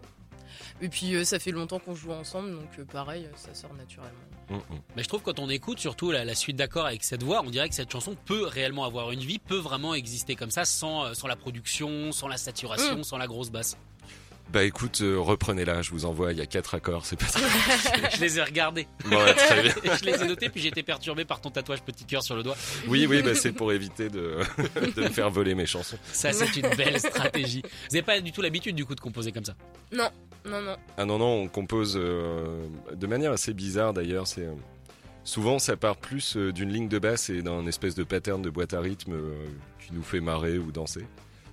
Et 0.80 0.88
puis 0.88 1.14
euh, 1.14 1.24
ça 1.24 1.38
fait 1.38 1.50
longtemps 1.50 1.78
qu'on 1.78 1.94
joue 1.94 2.12
ensemble, 2.12 2.52
donc 2.52 2.68
euh, 2.78 2.84
pareil, 2.84 3.24
euh, 3.26 3.36
ça 3.36 3.54
sort 3.54 3.74
naturellement. 3.74 4.12
Mm, 4.50 4.54
mm. 4.56 4.80
Mais 4.96 5.02
je 5.02 5.08
trouve 5.08 5.22
quand 5.22 5.38
on 5.38 5.48
écoute 5.48 5.78
surtout 5.78 6.10
la, 6.10 6.24
la 6.24 6.34
suite 6.34 6.56
d'accords 6.56 6.86
avec 6.86 7.04
cette 7.04 7.22
voix, 7.22 7.42
on 7.44 7.50
dirait 7.50 7.68
que 7.68 7.74
cette 7.74 7.90
chanson 7.92 8.16
peut 8.24 8.46
réellement 8.46 8.84
avoir 8.84 9.10
une 9.10 9.20
vie, 9.20 9.38
peut 9.38 9.56
vraiment 9.58 9.94
exister 9.94 10.34
comme 10.36 10.50
ça, 10.50 10.64
sans, 10.64 11.14
sans 11.14 11.26
la 11.26 11.36
production, 11.36 12.12
sans 12.12 12.28
la 12.28 12.36
saturation, 12.36 12.98
Mm. 12.98 13.04
sans 13.04 13.18
la 13.18 13.26
grosse 13.26 13.50
basse. 13.50 13.76
Bah 14.52 14.64
écoute, 14.64 15.00
euh, 15.02 15.18
reprenez-la, 15.18 15.82
je 15.82 15.90
vous 15.90 16.04
envoie, 16.06 16.32
il 16.32 16.38
y 16.38 16.40
a 16.40 16.46
quatre 16.46 16.74
accords, 16.74 17.04
c'est 17.04 17.18
pas 17.18 17.26
très... 17.26 18.10
je 18.16 18.20
les 18.20 18.38
ai 18.38 18.42
regardés. 18.42 18.86
Bon, 19.04 19.16
ouais, 19.16 19.34
très 19.34 19.62
bien. 19.62 19.74
je 20.00 20.04
les 20.04 20.22
ai 20.22 20.26
notés, 20.26 20.48
puis 20.48 20.60
j'ai 20.60 20.68
été 20.68 20.82
perturbé 20.82 21.24
par 21.24 21.40
ton 21.40 21.50
tatouage 21.50 21.82
petit 21.82 22.04
cœur 22.04 22.22
sur 22.22 22.34
le 22.34 22.42
doigt. 22.42 22.56
Oui, 22.86 23.06
oui, 23.06 23.22
bah, 23.22 23.34
c'est 23.34 23.52
pour 23.52 23.72
éviter 23.72 24.08
de, 24.08 24.38
de 24.96 25.02
me 25.02 25.10
faire 25.10 25.30
voler 25.30 25.54
mes 25.54 25.66
chansons. 25.66 25.98
Ça, 26.12 26.32
c'est 26.32 26.56
une 26.56 26.74
belle 26.76 26.98
stratégie. 26.98 27.62
Vous 27.62 27.94
n'avez 27.96 28.02
pas 28.02 28.20
du 28.20 28.32
tout 28.32 28.40
l'habitude 28.40 28.74
du 28.74 28.86
coup 28.86 28.94
de 28.94 29.00
composer 29.00 29.32
comme 29.32 29.44
ça? 29.44 29.54
Non, 29.92 30.08
non, 30.46 30.62
non. 30.62 30.76
Ah 30.96 31.04
non, 31.04 31.18
non, 31.18 31.42
on 31.42 31.48
compose 31.48 31.98
euh, 32.00 32.66
de 32.94 33.06
manière 33.06 33.32
assez 33.32 33.52
bizarre 33.52 33.92
d'ailleurs. 33.92 34.26
C'est 34.26 34.46
euh, 34.46 34.54
Souvent, 35.28 35.58
ça 35.58 35.76
part 35.76 35.98
plus 35.98 36.38
euh, 36.38 36.54
d'une 36.54 36.72
ligne 36.72 36.88
de 36.88 36.98
basse 36.98 37.28
et 37.28 37.42
d'un 37.42 37.66
espèce 37.66 37.94
de 37.94 38.02
pattern 38.02 38.40
de 38.40 38.48
boîte 38.48 38.72
à 38.72 38.80
rythme 38.80 39.12
euh, 39.12 39.34
qui 39.78 39.92
nous 39.92 40.02
fait 40.02 40.20
marrer 40.20 40.56
ou 40.56 40.72
danser. 40.72 41.04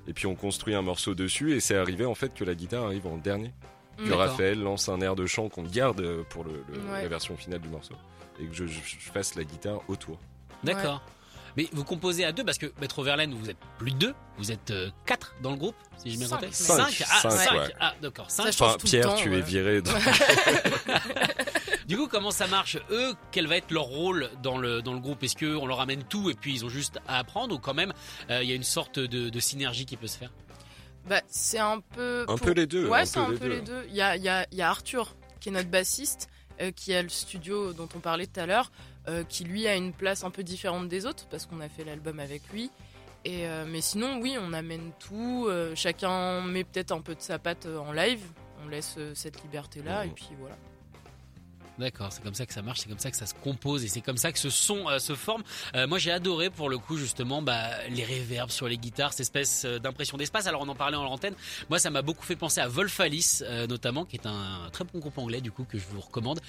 Et 0.07 0.13
puis 0.13 0.27
on 0.27 0.35
construit 0.35 0.75
un 0.75 0.81
morceau 0.81 1.15
dessus 1.15 1.55
et 1.55 1.59
c'est 1.59 1.75
arrivé 1.77 2.05
en 2.05 2.15
fait 2.15 2.33
que 2.33 2.43
la 2.43 2.53
guitare 2.55 2.85
arrive 2.85 3.07
en 3.07 3.17
dernier. 3.17 3.51
Que 3.97 4.03
Mm. 4.03 4.05
D'accord. 4.09 4.19
Raphaël 4.19 4.59
lance 4.61 4.89
un 4.89 4.99
air 4.99 5.15
de 5.15 5.25
chant 5.25 5.47
qu'on 5.47 5.63
garde 5.63 6.01
euh, 6.01 6.23
pour 6.29 6.43
le, 6.43 6.63
le- 6.71 6.79
Ouais. 6.91 7.03
la 7.03 7.07
version 7.07 7.37
finale 7.37 7.61
du 7.61 7.69
morceau. 7.69 7.95
Et 8.41 8.45
que 8.45 8.53
je, 8.53 8.65
je- 8.67 8.79
je 8.99 9.09
fasse 9.11 9.35
la 9.35 9.43
guitare 9.45 9.79
autour. 9.87 10.19
D'accord. 10.65 11.01
Mais 11.55 11.69
vous 11.71 11.85
composez 11.85 12.25
à 12.25 12.33
deux 12.33 12.43
parce 12.43 12.57
que 12.57 12.73
Maître 12.81 13.01
Verlaine, 13.01 13.33
vous 13.33 13.49
êtes 13.49 13.55
plus 13.79 13.91
de 13.91 13.97
deux, 13.97 14.13
vous 14.37 14.51
êtes 14.51 14.71
euh, 14.71 14.89
quatre 15.05 15.33
dans 15.41 15.51
le 15.51 15.55
groupe, 15.55 15.75
si 15.95 16.11
j'ai 16.11 16.17
bien 16.17 16.27
Cinq. 16.27 16.35
compté. 16.41 16.51
Cinq. 16.51 17.03
Ah, 17.09 17.19
Cinq, 17.21 17.31
cinq. 17.31 17.53
ouais. 17.53 17.73
Ah, 17.79 17.93
d'accord. 18.01 18.29
Cinq. 18.29 18.51
Ça 18.51 18.65
Enfin, 18.65 18.73
tout 18.77 18.85
le 18.85 18.89
Pierre, 18.89 19.05
temps, 19.05 19.15
tu 19.15 19.29
ouais. 19.29 19.37
es 19.37 19.41
viré. 19.41 19.81
Du 21.87 21.97
coup, 21.97 22.07
comment 22.07 22.31
ça 22.31 22.47
marche 22.47 22.77
Eux, 22.89 23.13
quel 23.31 23.45
va 23.47 23.57
être 23.57 23.69
leur 23.71 23.83
rôle 23.83 24.29
dans 24.41 24.57
le, 24.57 24.81
dans 24.81 24.93
le 24.93 24.99
groupe 24.99 25.21
Est-ce 25.23 25.35
qu'on 25.35 25.67
leur 25.67 25.79
amène 25.81 26.03
tout 26.03 26.29
et 26.31 26.33
puis 26.33 26.53
ils 26.53 26.65
ont 26.65 26.69
juste 26.69 26.97
à 27.07 27.19
apprendre 27.19 27.53
ou 27.55 27.59
quand 27.59 27.75
même 27.75 27.93
euh, 28.31 28.41
il 28.41 28.49
y 28.49 28.51
a 28.51 28.55
une 28.55 28.63
sorte 28.63 28.97
de, 28.99 29.29
de 29.29 29.39
synergie 29.39 29.85
qui 29.85 29.95
peut 29.95 30.07
se 30.07 30.17
faire 30.17 30.31
Bah, 31.07 31.21
c'est 31.27 31.59
un 31.59 31.79
peu. 31.79 32.23
Un 32.23 32.37
pour- 32.37 32.47
peu 32.47 32.51
les 32.53 32.65
deux, 32.65 32.87
Ouais, 32.87 33.05
c'est 33.05 33.19
un 33.19 33.33
peu 33.35 33.47
les 33.47 33.61
deux. 33.61 33.85
Il 33.89 33.95
y 33.95 34.01
a, 34.01 34.15
il 34.15 34.23
y, 34.23 34.29
a, 34.29 34.47
il 34.51 34.57
y 34.57 34.61
a 34.63 34.69
Arthur, 34.69 35.15
qui 35.39 35.49
est 35.49 35.51
notre 35.51 35.69
bassiste, 35.69 36.27
euh, 36.59 36.71
qui 36.71 36.91
a 36.93 37.03
le 37.03 37.09
studio 37.09 37.71
dont 37.73 37.87
on 37.95 37.99
parlait 37.99 38.25
tout 38.25 38.39
à 38.39 38.47
l'heure, 38.47 38.71
euh, 39.07 39.23
qui 39.23 39.43
lui 39.43 39.67
a 39.67 39.75
une 39.75 39.93
place 39.93 40.23
un 40.23 40.31
peu 40.31 40.41
différente 40.41 40.87
des 40.87 41.05
autres, 41.05 41.27
parce 41.29 41.45
qu'on 41.45 41.59
a 41.59 41.69
fait 41.69 41.83
l'album 41.83 42.19
avec 42.19 42.41
lui. 42.51 42.71
Et, 43.25 43.47
euh, 43.47 43.63
mais 43.67 43.81
sinon, 43.81 44.19
oui, 44.21 44.37
on 44.39 44.53
amène 44.53 44.91
tout. 44.99 45.45
euh, 45.49 45.73
chacun 45.75 46.41
met 46.41 46.63
peut-être 46.63 46.91
un 46.93 47.01
peu 47.01 47.13
de 47.13 47.21
sa 47.21 47.37
patte 47.37 47.67
en 47.67 47.91
live. 47.91 48.21
On 48.65 48.69
laisse 48.69 48.95
euh, 48.97 49.11
cette 49.13 49.43
liberté-là, 49.43 50.05
et 50.07 50.09
puis 50.09 50.29
voilà. 50.39 50.55
D'accord, 51.77 52.11
c'est 52.11 52.23
comme 52.23 52.33
ça 52.33 52.45
que 52.45 52.53
ça 52.53 52.61
marche, 52.61 52.79
c'est 52.79 52.89
comme 52.89 52.99
ça 52.99 53.11
que 53.11 53.17
ça 53.17 53.25
se 53.25 53.33
compose 53.33 53.83
et 53.83 53.89
c'est 53.89 54.01
comme 54.01 54.15
ça 54.17 54.31
que 54.31 54.39
ce 54.39 54.49
son 54.49 54.87
euh, 54.87 54.99
se 54.99 55.13
forme. 55.13 55.43
Euh, 55.75 55.87
moi 55.87 55.97
j'ai 55.97 56.11
adoré 56.11 56.49
pour 56.49 56.69
le 56.69 56.77
coup 56.77 56.95
justement 56.97 57.41
bah, 57.41 57.85
les 57.89 58.03
réverbes 58.03 58.49
sur 58.49 58.67
les 58.67 58.77
guitares, 58.77 59.11
cette 59.11 59.21
espèce 59.21 59.65
euh, 59.65 59.79
d'impression 59.79 60.17
d'espace. 60.17 60.47
Alors 60.47 60.61
on 60.61 60.69
en 60.69 60.75
parlait 60.75 60.95
en 60.95 61.03
l'antenne, 61.03 61.35
moi 61.69 61.77
ça 61.79 61.89
m'a 61.89 62.01
beaucoup 62.01 62.23
fait 62.25 62.37
penser 62.37 62.61
à 62.61 62.69
Wolfalis 62.69 63.39
euh, 63.41 63.67
notamment, 63.67 64.05
qui 64.05 64.15
est 64.15 64.25
un 64.25 64.69
très 64.71 64.85
bon 64.85 64.99
groupe 64.99 65.17
anglais 65.17 65.41
du 65.41 65.51
coup 65.51 65.65
que 65.65 65.77
je 65.77 65.85
vous 65.85 65.99
recommande, 65.99 66.39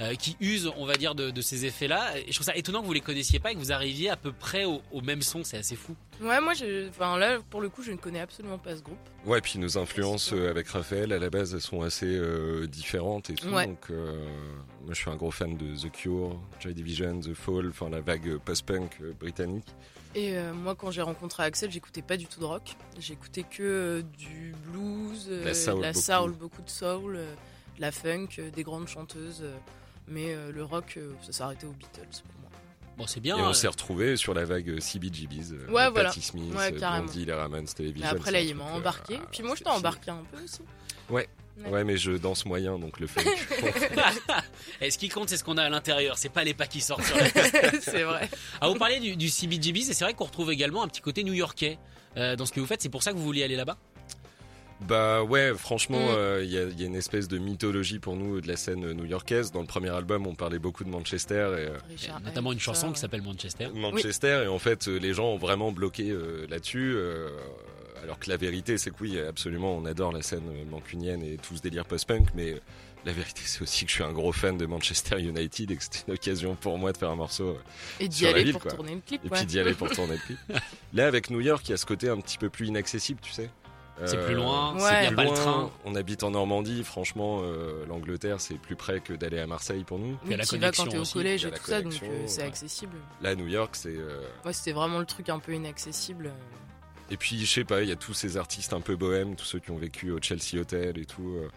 euh, 0.00 0.14
qui 0.14 0.36
use 0.40 0.70
on 0.76 0.86
va 0.86 0.94
dire 0.94 1.14
de, 1.14 1.30
de 1.30 1.40
ces 1.40 1.64
effets-là. 1.64 2.18
Et 2.18 2.26
je 2.28 2.34
trouve 2.34 2.46
ça 2.46 2.56
étonnant 2.56 2.80
que 2.80 2.86
vous 2.86 2.92
les 2.92 3.00
connaissiez 3.00 3.40
pas 3.40 3.50
et 3.50 3.54
que 3.54 3.58
vous 3.58 3.72
arriviez 3.72 4.10
à 4.10 4.16
peu 4.16 4.32
près 4.32 4.64
au, 4.64 4.82
au 4.92 5.00
même 5.00 5.22
son, 5.22 5.42
c'est 5.42 5.58
assez 5.58 5.76
fou. 5.76 5.96
Ouais, 6.20 6.40
moi, 6.40 6.54
je... 6.54 6.88
enfin, 6.88 7.18
là, 7.18 7.38
pour 7.50 7.60
le 7.60 7.68
coup, 7.68 7.82
je 7.82 7.90
ne 7.90 7.96
connais 7.96 8.20
absolument 8.20 8.56
pas 8.56 8.74
ce 8.74 8.80
groupe. 8.80 8.98
Ouais, 9.26 9.40
puis 9.42 9.58
nos 9.58 9.76
influences 9.76 10.32
euh, 10.32 10.48
avec 10.48 10.68
Raphaël, 10.68 11.12
à 11.12 11.18
la 11.18 11.28
base, 11.28 11.54
elles 11.54 11.60
sont 11.60 11.82
assez 11.82 12.06
euh, 12.06 12.66
différentes 12.66 13.28
et 13.28 13.34
tout. 13.34 13.48
Ouais. 13.48 13.66
Donc, 13.66 13.90
euh, 13.90 14.24
moi, 14.86 14.94
je 14.94 15.00
suis 15.00 15.10
un 15.10 15.16
gros 15.16 15.30
fan 15.30 15.56
de 15.56 15.76
The 15.76 15.90
Cure, 15.92 16.38
Joy 16.60 16.72
Division, 16.72 17.20
The 17.20 17.34
Fall, 17.34 17.68
enfin 17.68 17.90
la 17.90 18.00
vague 18.00 18.38
post-punk 18.38 18.98
euh, 19.02 19.12
britannique. 19.18 19.66
Et 20.14 20.36
euh, 20.38 20.54
moi, 20.54 20.74
quand 20.74 20.90
j'ai 20.90 21.02
rencontré 21.02 21.42
Axel, 21.42 21.70
j'écoutais 21.70 22.00
pas 22.02 22.16
du 22.16 22.26
tout 22.26 22.40
de 22.40 22.44
rock. 22.46 22.74
J'écoutais 22.98 23.42
que 23.42 23.62
euh, 23.62 24.02
du 24.16 24.54
blues, 24.64 25.26
euh, 25.28 25.44
La 25.44 25.52
soul, 25.54 25.82
la 25.82 25.92
beaucoup. 25.92 26.04
soul, 26.04 26.32
beaucoup 26.32 26.62
de 26.62 26.70
soul, 26.70 27.16
euh, 27.16 27.34
de 27.76 27.80
la 27.82 27.92
funk, 27.92 28.28
euh, 28.38 28.50
des 28.50 28.62
grandes 28.62 28.88
chanteuses. 28.88 29.40
euh, 29.42 29.54
mais 30.08 30.32
euh, 30.34 30.52
le 30.52 30.62
rock, 30.64 30.94
euh, 30.98 31.12
ça 31.20 31.32
s'arrêtait 31.32 31.66
aux 31.66 31.72
Beatles 31.72 32.06
pour 32.24 32.40
moi. 32.40 32.50
Bon 32.96 33.06
c'est 33.08 33.20
bien. 33.20 33.36
et 33.36 33.42
on 33.42 33.48
euh, 33.48 33.52
s'est 33.52 33.66
retrouvés 33.68 34.16
sur 34.16 34.32
la 34.32 34.44
vague 34.46 34.78
CBGBs, 34.80 35.52
Ouais, 35.68 35.90
voilà. 35.90 36.04
Patti 36.10 36.22
Smith, 36.22 36.54
Ouais. 36.54 36.70
Blondie, 36.72 37.24
les 37.26 37.32
Ramones, 37.34 37.66
Television. 37.66 38.08
Mais 38.12 38.16
après, 38.16 38.30
là, 38.30 38.40
il 38.40 38.54
m'a 38.54 38.64
embarqué. 38.64 39.18
ah, 39.20 39.26
Puis 39.32 39.42
moi, 39.42 39.54
je 39.56 39.64
t'ai 39.64 39.68
embarqué 39.70 40.12
un 40.12 40.22
peu 40.30 40.42
aussi. 40.42 40.60
Ouais. 41.10 41.28
Ouais. 41.64 41.70
Ouais, 41.70 41.84
mais 41.84 41.96
je 41.96 42.12
danse 42.12 42.44
moyen, 42.44 42.78
donc 42.78 43.00
le 43.00 43.06
funk. 43.06 43.22
Et 44.80 44.90
ce 44.90 44.98
qui 44.98 45.08
compte, 45.08 45.28
c'est 45.30 45.36
ce 45.36 45.44
qu'on 45.44 45.56
a 45.56 45.62
à 45.64 45.68
l'intérieur. 45.70 46.18
C'est 46.18 46.28
pas 46.28 46.44
les 46.44 46.54
pas 46.54 46.66
qui 46.66 46.80
sortent 46.80 47.04
sur 47.04 47.16
la 47.16 47.30
c'est 47.80 48.02
vrai. 48.02 48.28
Ah, 48.60 48.68
vous 48.68 48.74
parlez 48.74 49.00
du, 49.00 49.26
et 49.90 49.94
c'est 49.94 50.04
vrai 50.04 50.14
qu'on 50.14 50.24
retrouve 50.24 50.52
également 50.52 50.82
un 50.82 50.88
petit 50.88 51.00
côté 51.00 51.24
new-yorkais 51.24 51.78
euh, 52.16 52.36
dans 52.36 52.44
ce 52.46 52.52
que 52.52 52.60
vous 52.60 52.66
faites. 52.66 52.82
C'est 52.82 52.88
pour 52.90 53.02
ça 53.02 53.12
que 53.12 53.16
vous 53.16 53.24
vouliez 53.24 53.42
aller 53.44 53.56
là-bas? 53.56 53.76
Bah 54.82 55.22
ouais, 55.22 55.54
franchement, 55.56 55.98
Mm. 55.98 56.14
euh, 56.14 56.40
il 56.44 56.50
y, 56.50 56.58
a, 56.58 56.64
il 56.64 56.78
y 56.78 56.84
a 56.84 56.86
une 56.86 56.96
espèce 56.96 57.28
de 57.28 57.38
mythologie 57.38 57.98
pour 57.98 58.14
nous 58.14 58.42
de 58.42 58.48
la 58.48 58.56
scène 58.56 58.92
new-yorkaise. 58.92 59.50
Dans 59.50 59.62
le 59.62 59.66
premier 59.66 59.88
album, 59.88 60.26
on 60.26 60.34
parlait 60.34 60.58
beaucoup 60.58 60.84
de 60.84 60.90
Manchester 60.90 61.34
et 61.58 61.68
euh, 61.70 61.78
Richard 61.88 62.20
Notamment 62.20 62.52
une 62.52 62.60
chanson 62.60 62.92
qui 62.92 63.00
s'appelle 63.00 63.22
Manchester. 63.22 63.68
Manchester 63.74 64.42
et 64.44 64.48
en 64.48 64.58
fait, 64.58 64.86
les 64.86 65.14
gens 65.14 65.28
ont 65.28 65.38
vraiment 65.38 65.72
bloqué 65.72 66.10
euh, 66.10 66.46
là-dessus. 66.50 66.94
Alors 68.02 68.18
que 68.18 68.28
la 68.30 68.36
vérité, 68.36 68.78
c'est 68.78 68.90
que 68.90 68.96
oui, 69.00 69.18
absolument, 69.20 69.76
on 69.76 69.84
adore 69.84 70.12
la 70.12 70.22
scène 70.22 70.42
mancunienne 70.70 71.22
et 71.22 71.36
tout 71.36 71.56
ce 71.56 71.62
délire 71.62 71.84
post-punk, 71.84 72.28
mais 72.34 72.60
la 73.04 73.12
vérité, 73.12 73.42
c'est 73.44 73.62
aussi 73.62 73.84
que 73.84 73.90
je 73.90 73.96
suis 73.96 74.04
un 74.04 74.12
gros 74.12 74.32
fan 74.32 74.56
de 74.58 74.66
Manchester 74.66 75.20
United 75.20 75.70
et 75.70 75.76
que 75.76 75.82
c'était 75.82 76.04
une 76.08 76.14
occasion 76.14 76.54
pour 76.56 76.76
moi 76.78 76.92
de 76.92 76.96
faire 76.98 77.10
un 77.10 77.16
morceau 77.16 77.50
euh, 77.50 77.58
Et 78.00 78.08
d'y 78.08 78.26
aller 78.26 78.42
ville, 78.44 78.52
pour 78.52 78.62
quoi. 78.62 78.72
tourner 78.72 78.94
le 78.96 79.00
clip. 79.00 79.24
et 79.24 79.28
ouais. 79.28 79.36
puis 79.38 79.46
d'y 79.46 79.60
aller 79.60 79.74
pour 79.74 79.88
tourner 79.94 80.14
le 80.14 80.18
clip. 80.18 80.38
Là, 80.92 81.06
avec 81.06 81.30
New 81.30 81.40
York, 81.40 81.62
il 81.68 81.70
y 81.70 81.74
a 81.74 81.76
ce 81.76 81.86
côté 81.86 82.08
un 82.08 82.18
petit 82.20 82.38
peu 82.38 82.48
plus 82.50 82.66
inaccessible, 82.66 83.20
tu 83.22 83.32
sais. 83.32 83.48
C'est 84.04 84.22
plus 84.26 84.34
loin, 84.34 84.74
Ouais. 84.74 84.80
c'est- 84.82 84.94
il 84.96 85.00
n'y 85.00 85.06
a 85.06 85.08
plus 85.08 85.16
pas 85.16 85.24
le 85.24 85.30
train. 85.30 85.70
On 85.86 85.94
habite 85.94 86.22
en 86.22 86.30
Normandie, 86.32 86.84
franchement, 86.84 87.40
euh, 87.44 87.86
l'Angleterre, 87.86 88.42
c'est 88.42 88.56
plus 88.58 88.76
près 88.76 89.00
que 89.00 89.14
d'aller 89.14 89.38
à 89.38 89.46
Marseille 89.46 89.84
pour 89.84 89.98
nous. 89.98 90.18
Il 90.24 90.32
y 90.32 90.34
a 90.34 90.36
Oui, 90.36 90.36
la 90.36 90.44
tu 90.44 90.58
vas 90.58 90.70
quand 90.72 90.86
t'es 90.86 90.98
au 90.98 91.04
collège 91.04 91.46
et 91.46 91.50
tout 91.50 91.64
ça, 91.64 91.80
donc 91.80 91.94
euh, 92.02 92.24
c'est 92.26 92.42
ouais. 92.42 92.48
accessible. 92.48 92.96
Là, 93.22 93.34
New 93.34 93.46
York, 93.46 93.70
c'est. 93.74 93.96
euh, 93.96 94.20
Ouais, 94.44 94.52
c'était 94.52 94.72
vraiment 94.72 94.98
le 94.98 95.06
truc 95.06 95.30
un 95.30 95.38
peu 95.38 95.54
inaccessible. 95.54 96.30
Et 97.10 97.16
puis, 97.16 97.44
je 97.44 97.50
sais 97.52 97.64
pas, 97.64 97.82
il 97.82 97.88
y 97.88 97.92
a 97.92 97.96
tous 97.96 98.14
ces 98.14 98.36
artistes 98.36 98.72
un 98.72 98.80
peu 98.80 98.96
bohèmes, 98.96 99.36
tous 99.36 99.44
ceux 99.44 99.58
qui 99.60 99.70
ont 99.70 99.76
vécu 99.76 100.10
au 100.10 100.18
Chelsea 100.20 100.60
Hotel 100.60 100.98
et 100.98 101.04
tout, 101.04 101.34
euh, 101.36 101.48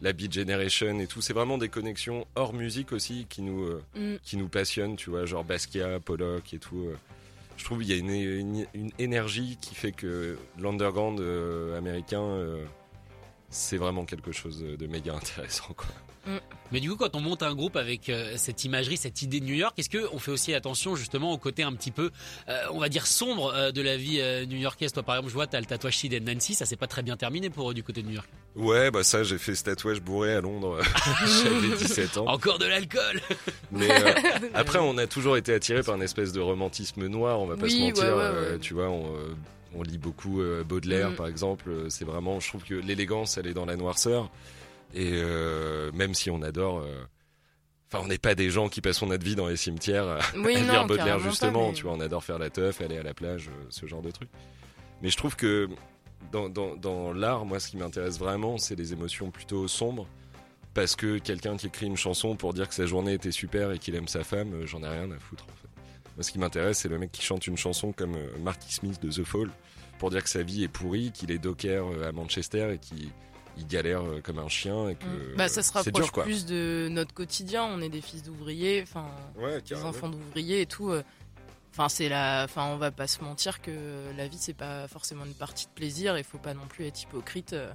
la 0.00 0.12
Beat 0.12 0.32
Generation 0.32 0.98
et 0.98 1.06
tout. 1.06 1.20
C'est 1.20 1.32
vraiment 1.32 1.58
des 1.58 1.68
connexions 1.68 2.26
hors 2.34 2.52
musique 2.54 2.90
aussi 2.92 3.26
qui 3.28 3.42
nous, 3.42 3.62
euh, 3.64 3.82
Mm. 3.94 4.16
qui 4.24 4.36
nous 4.36 4.48
passionnent, 4.48 4.96
tu 4.96 5.10
vois, 5.10 5.26
genre 5.26 5.44
Basquiat, 5.44 6.00
Pollock 6.00 6.52
et 6.54 6.58
tout. 6.58 6.86
euh. 6.88 6.96
Je 7.56 7.64
trouve 7.64 7.80
qu'il 7.80 7.90
y 7.90 7.92
a 7.92 7.96
une, 7.98 8.10
une, 8.10 8.66
une 8.74 8.90
énergie 8.98 9.58
qui 9.60 9.74
fait 9.74 9.92
que 9.92 10.36
l'underground 10.58 11.20
américain, 11.76 12.22
c'est 13.50 13.76
vraiment 13.76 14.04
quelque 14.04 14.32
chose 14.32 14.60
de 14.62 14.86
méga 14.86 15.14
intéressant, 15.14 15.74
quoi. 15.76 15.86
Mais 16.70 16.80
du 16.80 16.90
coup, 16.90 16.96
quand 16.96 17.16
on 17.16 17.20
monte 17.20 17.42
un 17.42 17.54
groupe 17.54 17.76
avec 17.76 18.10
euh, 18.10 18.34
cette 18.36 18.64
imagerie, 18.64 18.98
cette 18.98 19.22
idée 19.22 19.40
de 19.40 19.46
New 19.46 19.54
York, 19.54 19.72
est-ce 19.78 19.88
qu'on 19.88 20.18
fait 20.18 20.30
aussi 20.30 20.52
attention 20.54 20.94
justement 20.94 21.32
au 21.32 21.38
côté 21.38 21.62
un 21.62 21.72
petit 21.72 21.90
peu, 21.90 22.10
euh, 22.48 22.62
on 22.72 22.78
va 22.78 22.90
dire, 22.90 23.06
sombre 23.06 23.52
euh, 23.54 23.72
de 23.72 23.80
la 23.80 23.96
vie 23.96 24.20
euh, 24.20 24.44
new-yorkaise? 24.44 24.92
Toi, 24.92 25.02
par 25.02 25.16
exemple, 25.16 25.30
je 25.30 25.34
vois, 25.34 25.46
t'as 25.46 25.58
le 25.58 25.64
tatouage 25.66 25.96
Sid 25.96 26.22
Nancy, 26.22 26.54
ça 26.54 26.66
s'est 26.66 26.76
pas 26.76 26.86
très 26.86 27.02
bien 27.02 27.16
terminé 27.16 27.48
pour 27.48 27.70
eux 27.70 27.74
du 27.74 27.82
côté 27.82 28.02
de 28.02 28.06
New 28.08 28.14
York. 28.14 28.28
Ouais, 28.54 28.90
bah 28.90 29.02
ça, 29.02 29.22
j'ai 29.24 29.38
fait 29.38 29.54
ce 29.54 29.64
tatouage 29.64 30.02
bourré 30.02 30.34
à 30.34 30.42
Londres. 30.42 30.78
J'avais 31.42 31.74
17 31.76 32.18
ans. 32.18 32.26
Encore 32.28 32.58
de 32.58 32.66
l'alcool 32.66 33.20
Mais 33.72 33.90
euh, 33.90 34.12
après, 34.54 34.78
on 34.78 34.98
a 34.98 35.06
toujours 35.06 35.38
été 35.38 35.54
attiré 35.54 35.82
par 35.82 35.96
une 35.96 36.02
espèce 36.02 36.32
de 36.32 36.40
romantisme 36.40 37.06
noir, 37.06 37.40
on 37.40 37.46
va 37.46 37.56
pas 37.56 37.64
Oui, 37.64 37.70
se 37.72 37.78
mentir. 37.78 38.04
ouais, 38.04 38.10
ouais, 38.10 38.18
euh, 38.20 38.52
ouais. 38.52 38.58
tu 38.58 38.74
vois, 38.74 38.90
on, 38.90 39.06
euh, 39.16 39.34
on 39.74 39.82
lit 39.82 39.98
beaucoup 39.98 40.40
euh, 40.40 40.64
Baudelaire, 40.64 41.10
Mm. 41.10 41.16
par 41.16 41.26
exemple. 41.26 41.68
Euh, 41.70 41.88
C'est 41.90 42.04
vraiment, 42.04 42.40
je 42.40 42.48
trouve 42.48 42.64
que 42.64 42.74
l'élégance, 42.74 43.38
elle 43.38 43.46
est 43.46 43.54
dans 43.54 43.66
la 43.66 43.76
noirceur. 43.76 44.30
Et 44.94 45.10
euh, 45.12 45.90
même 45.92 46.14
si 46.14 46.30
on 46.30 46.42
adore. 46.42 46.84
Enfin, 47.92 48.04
on 48.04 48.08
n'est 48.08 48.18
pas 48.18 48.34
des 48.36 48.50
gens 48.50 48.68
qui 48.68 48.80
passent 48.80 49.02
notre 49.02 49.24
vie 49.24 49.34
dans 49.34 49.48
les 49.48 49.56
cimetières 49.56 50.06
à, 50.08 50.18
Oui, 50.36 50.54
à 50.56 50.60
non, 50.62 50.72
lire 50.72 50.86
Baudelaire, 50.86 51.18
pas, 51.18 51.22
justement. 51.28 51.68
mais- 51.68 51.74
Tu 51.74 51.82
vois, 51.84 51.92
on 51.92 52.00
adore 52.00 52.22
faire 52.24 52.38
la 52.38 52.50
teuf, 52.50 52.80
aller 52.80 52.98
à 52.98 53.02
la 53.02 53.14
plage, 53.14 53.50
ce 53.68 53.86
genre 53.86 54.02
de 54.02 54.10
trucs. 54.10 54.28
Mais 55.02 55.10
je 55.10 55.16
trouve 55.16 55.34
que 55.36 55.68
dans, 56.32 56.48
dans, 56.48 56.76
dans 56.76 57.12
l'art, 57.12 57.44
moi, 57.44 57.58
ce 57.58 57.68
qui 57.70 57.76
m'intéresse 57.76 58.18
vraiment, 58.18 58.58
c'est 58.58 58.76
les 58.76 58.92
émotions 58.92 59.30
plutôt 59.30 59.66
sombres. 59.68 60.06
Parce 60.72 60.94
que 60.94 61.18
quelqu'un 61.18 61.56
qui 61.56 61.66
écrit 61.66 61.86
une 61.86 61.96
chanson 61.96 62.36
pour 62.36 62.54
dire 62.54 62.68
que 62.68 62.74
sa 62.74 62.86
journée 62.86 63.14
était 63.14 63.32
super 63.32 63.72
et 63.72 63.78
qu'il 63.80 63.96
aime 63.96 64.06
sa 64.06 64.22
femme, 64.22 64.64
j'en 64.66 64.82
ai 64.84 64.88
rien 64.88 65.10
à 65.10 65.18
foutre. 65.18 65.44
Moi, 66.20 66.24
ce 66.26 66.32
qui 66.32 66.38
m'intéresse, 66.38 66.80
c'est 66.80 66.90
le 66.90 66.98
mec 66.98 67.10
qui 67.12 67.22
chante 67.22 67.46
une 67.46 67.56
chanson 67.56 67.92
comme 67.92 68.14
euh, 68.14 68.28
Marky 68.42 68.74
Smith 68.74 69.00
de 69.00 69.10
The 69.10 69.24
Fall 69.24 69.48
pour 69.98 70.10
dire 70.10 70.22
que 70.22 70.28
sa 70.28 70.42
vie 70.42 70.62
est 70.62 70.68
pourrie, 70.68 71.12
qu'il 71.12 71.30
est 71.30 71.38
docker 71.38 71.86
euh, 71.86 72.10
à 72.10 72.12
Manchester 72.12 72.74
et 72.74 72.78
qu'il 72.78 73.08
il 73.56 73.66
galère 73.66 74.02
euh, 74.02 74.20
comme 74.22 74.38
un 74.38 74.48
chien 74.48 74.90
et 74.90 74.96
que 74.96 75.34
Bah, 75.38 75.48
ça 75.48 75.62
se 75.62 75.72
rapproche 75.72 75.94
dur 75.94 76.12
quoi. 76.12 76.24
plus 76.24 76.44
de 76.44 76.88
notre 76.90 77.14
quotidien. 77.14 77.64
On 77.64 77.80
est 77.80 77.88
des 77.88 78.02
fils 78.02 78.22
d'ouvriers, 78.22 78.82
enfin, 78.82 79.06
Ouais, 79.38 79.62
des 79.62 79.82
enfants 79.82 80.10
d'ouvriers 80.10 80.60
et 80.60 80.66
tout. 80.66 80.92
Enfin, 81.72 81.88
c'est 81.88 82.10
la. 82.10 82.42
Enfin, 82.44 82.66
on 82.66 82.76
va 82.76 82.90
pas 82.90 83.06
se 83.06 83.22
mentir 83.24 83.62
que 83.62 83.70
la 84.14 84.28
vie 84.28 84.36
c'est 84.38 84.52
pas 84.52 84.88
forcément 84.88 85.24
une 85.24 85.32
partie 85.34 85.66
de 85.66 85.70
plaisir. 85.72 86.18
Il 86.18 86.24
faut 86.24 86.36
pas 86.38 86.52
non 86.52 86.66
plus 86.68 86.84
être 86.84 87.02
hypocrite 87.02 87.54
euh, 87.54 87.72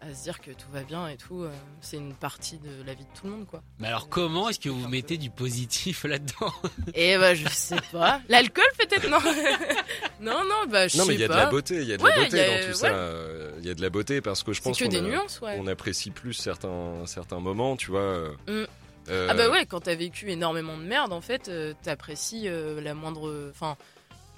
à 0.00 0.14
se 0.14 0.22
dire 0.22 0.40
que 0.40 0.50
tout 0.52 0.68
va 0.72 0.82
bien 0.82 1.08
et 1.08 1.16
tout. 1.16 1.42
euh. 1.42 1.50
C'est 1.80 1.96
une 1.96 2.14
partie 2.14 2.58
de 2.58 2.70
la 2.86 2.94
vie 2.94 3.04
de 3.04 3.18
tout 3.20 3.26
le 3.26 3.32
monde, 3.32 3.46
quoi. 3.46 3.62
Mais 3.78 3.88
alors, 3.88 4.08
comment 4.08 4.48
est-ce 4.48 4.60
que 4.60 4.68
vous 4.68 4.86
mettez 4.88 5.16
du 5.16 5.28
positif 5.30 6.04
là-dedans? 6.04 6.52
Et 6.94 7.16
bah, 7.18 7.34
je 7.34 7.48
sais 7.48 7.76
pas. 7.92 8.20
L'alcool 8.28 8.64
peut-être? 8.78 9.08
Non. 9.08 9.18
non, 10.20 10.44
non, 10.44 10.70
bah 10.70 10.88
je 10.88 10.98
Non, 10.98 11.04
mais 11.04 11.10
sais 11.10 11.14
il 11.14 11.20
y 11.20 11.24
a 11.24 11.28
de 11.28 11.32
pas. 11.32 11.38
la 11.44 11.46
beauté, 11.50 11.76
il 11.82 11.88
y 11.88 11.92
a 11.92 11.96
de 11.96 12.02
Ouais, 12.02 12.10
la 12.16 12.24
beauté 12.24 12.40
a- 12.40 12.46
dans 12.48 12.60
tout 12.62 12.68
ouais. 12.68 12.74
ça. 12.74 12.86
euh, 12.88 13.52
Il 13.60 13.66
y 13.66 13.70
a 13.70 13.74
de 13.74 13.82
la 13.82 13.90
beauté 13.90 14.20
parce 14.20 14.42
que 14.42 14.52
je 14.52 14.62
pense 14.62 14.78
que 14.78 14.84
qu'on 14.84 14.90
des 14.90 14.98
a- 14.98 15.00
nuances, 15.02 15.40
ouais. 15.40 15.56
on 15.58 15.66
apprécie 15.66 16.10
plus 16.10 16.32
certains, 16.34 17.04
certains 17.06 17.40
moments, 17.40 17.76
tu 17.76 17.90
vois. 17.90 18.00
euh, 18.00 18.30
Mm. 18.46 18.66
euh, 19.10 19.26
Ah 19.30 19.34
bah 19.34 19.50
ouais, 19.50 19.66
quand 19.66 19.80
t'as 19.80 19.94
vécu 19.96 20.30
énormément 20.30 20.76
de 20.76 20.82
merde, 20.84 21.12
en 21.12 21.20
fait, 21.20 21.48
euh, 21.48 21.74
t'apprécies 21.82 22.48
euh, 22.48 22.80
la 22.80 22.94
moindre, 22.94 23.50
enfin, 23.50 23.76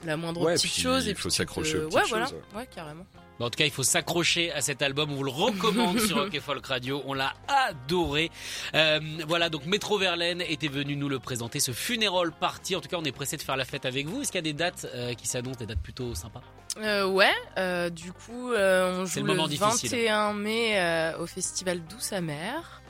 la 0.04 0.16
moindre 0.16 0.40
Ouais, 0.42 0.54
petite 0.54 0.70
puis 0.72 0.82
chose. 0.82 1.06
il 1.06 1.14
faut 1.16 1.28
s'accrocher 1.30 1.74
te- 1.74 1.78
aux 1.78 1.88
petites 1.88 1.96
ouais, 2.02 2.08
voilà. 2.08 2.26
Ouais, 2.56 2.66
carrément. 2.74 3.04
Bon, 3.40 3.46
en 3.46 3.50
tout 3.50 3.56
cas, 3.56 3.64
il 3.64 3.70
faut 3.70 3.82
s'accrocher 3.82 4.52
à 4.52 4.60
cet 4.60 4.82
album. 4.82 5.10
On 5.10 5.16
vous 5.16 5.24
le 5.24 5.30
recommande 5.30 5.98
sur 5.98 6.18
Rock 6.18 6.34
et 6.34 6.40
Folk 6.40 6.64
Radio. 6.66 7.02
On 7.06 7.14
l'a 7.14 7.32
adoré. 7.48 8.30
Euh, 8.74 9.00
voilà, 9.26 9.48
donc 9.48 9.64
Métro 9.64 9.96
Verlaine 9.98 10.42
était 10.42 10.68
venu 10.68 10.94
nous 10.94 11.08
le 11.08 11.18
présenter, 11.18 11.58
ce 11.58 11.72
funeral 11.72 12.32
party. 12.38 12.76
En 12.76 12.82
tout 12.82 12.88
cas, 12.90 12.98
on 13.00 13.04
est 13.04 13.12
pressé 13.12 13.38
de 13.38 13.42
faire 13.42 13.56
la 13.56 13.64
fête 13.64 13.86
avec 13.86 14.06
vous. 14.06 14.20
Est-ce 14.20 14.30
qu'il 14.30 14.38
y 14.38 14.40
a 14.40 14.42
des 14.42 14.52
dates 14.52 14.86
euh, 14.94 15.14
qui 15.14 15.26
s'annoncent, 15.26 15.58
des 15.58 15.64
dates 15.64 15.80
plutôt 15.82 16.14
sympas? 16.14 16.42
Euh, 16.82 17.06
ouais, 17.08 17.32
euh, 17.56 17.88
du 17.88 18.12
coup, 18.12 18.52
euh, 18.52 19.00
on 19.00 19.06
joue 19.06 19.20
le 19.20 19.26
le, 19.28 19.32
moment 19.34 19.48
difficile. 19.48 19.88
21 19.90 20.34
mai 20.34 20.78
euh, 20.78 21.18
au 21.18 21.26
festival 21.26 21.80
Douce 21.88 22.12
Amère. 22.12 22.82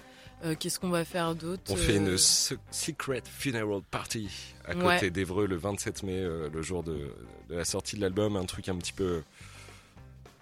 Euh, 0.45 0.57
Qu'est-ce 0.59 0.81
qu'on 0.81 0.89
va 0.91 1.05
faire 1.05 1.35
d'autre 1.37 1.63
On 1.69 1.77
fait 1.77 1.97
une 1.97 2.19
se- 2.19 2.55
secret 2.73 3.23
funeral 3.25 3.83
party 3.91 4.29
à 4.67 4.73
côté 4.75 4.85
Ouais. 4.85 5.11
d'Evreux 5.11 5.47
le 5.47 5.57
27 5.57 6.03
mai, 6.03 6.15
euh, 6.17 6.49
le 6.53 6.61
jour 6.63 6.83
de, 6.83 7.15
de 7.51 7.55
la 7.55 7.65
sortie 7.65 7.95
de 7.97 8.01
l'album, 8.01 8.35
un 8.37 8.45
truc 8.47 8.69
un 8.69 8.77
petit 8.77 8.93
peu, 8.95 9.23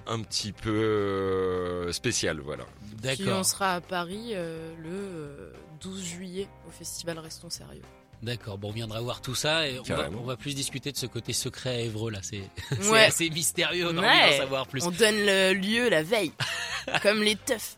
un 0.08 0.22
petit 0.22 0.52
peu 0.52 0.70
euh, 0.70 1.92
spécial, 1.92 2.40
voilà. 2.40 2.64
Puis 2.64 3.20
on 3.20 3.26
D'accord. 3.26 3.44
sera 3.44 3.74
à 3.74 3.80
Paris 3.80 4.30
euh, 4.32 4.74
le 4.82 4.90
euh, 4.90 5.52
12 5.80 6.02
juillet 6.02 6.48
au 6.66 6.70
festival 6.70 7.18
Restons 7.18 7.50
Sérieux. 7.50 7.82
D'accord, 8.22 8.58
bon, 8.58 8.68
on 8.68 8.72
viendra 8.72 9.00
voir 9.00 9.20
tout 9.20 9.34
ça 9.36 9.68
et 9.68 9.78
on 9.78 9.82
va, 9.82 9.88
Carrément. 9.96 10.20
on 10.22 10.26
va 10.26 10.36
plus 10.36 10.54
discuter 10.54 10.90
de 10.90 10.96
ce 10.96 11.06
côté 11.06 11.32
secret 11.32 11.70
à 11.70 11.80
Évreux 11.80 12.10
là. 12.10 12.18
C'est 12.22 12.42
Ouais. 12.90 13.04
assez 13.04 13.30
mystérieux, 13.30 13.86
on 13.86 13.96
a 13.96 14.00
envie 14.00 14.06
Ouais. 14.08 14.30
d'en 14.32 14.36
savoir 14.42 14.66
plus. 14.66 14.82
On 14.84 14.90
donne 14.90 15.14
le 15.16 15.52
lieu 15.54 15.88
la 15.88 16.02
veille, 16.02 16.32
comme 17.02 17.22
les 17.22 17.36
teufs. 17.36 17.76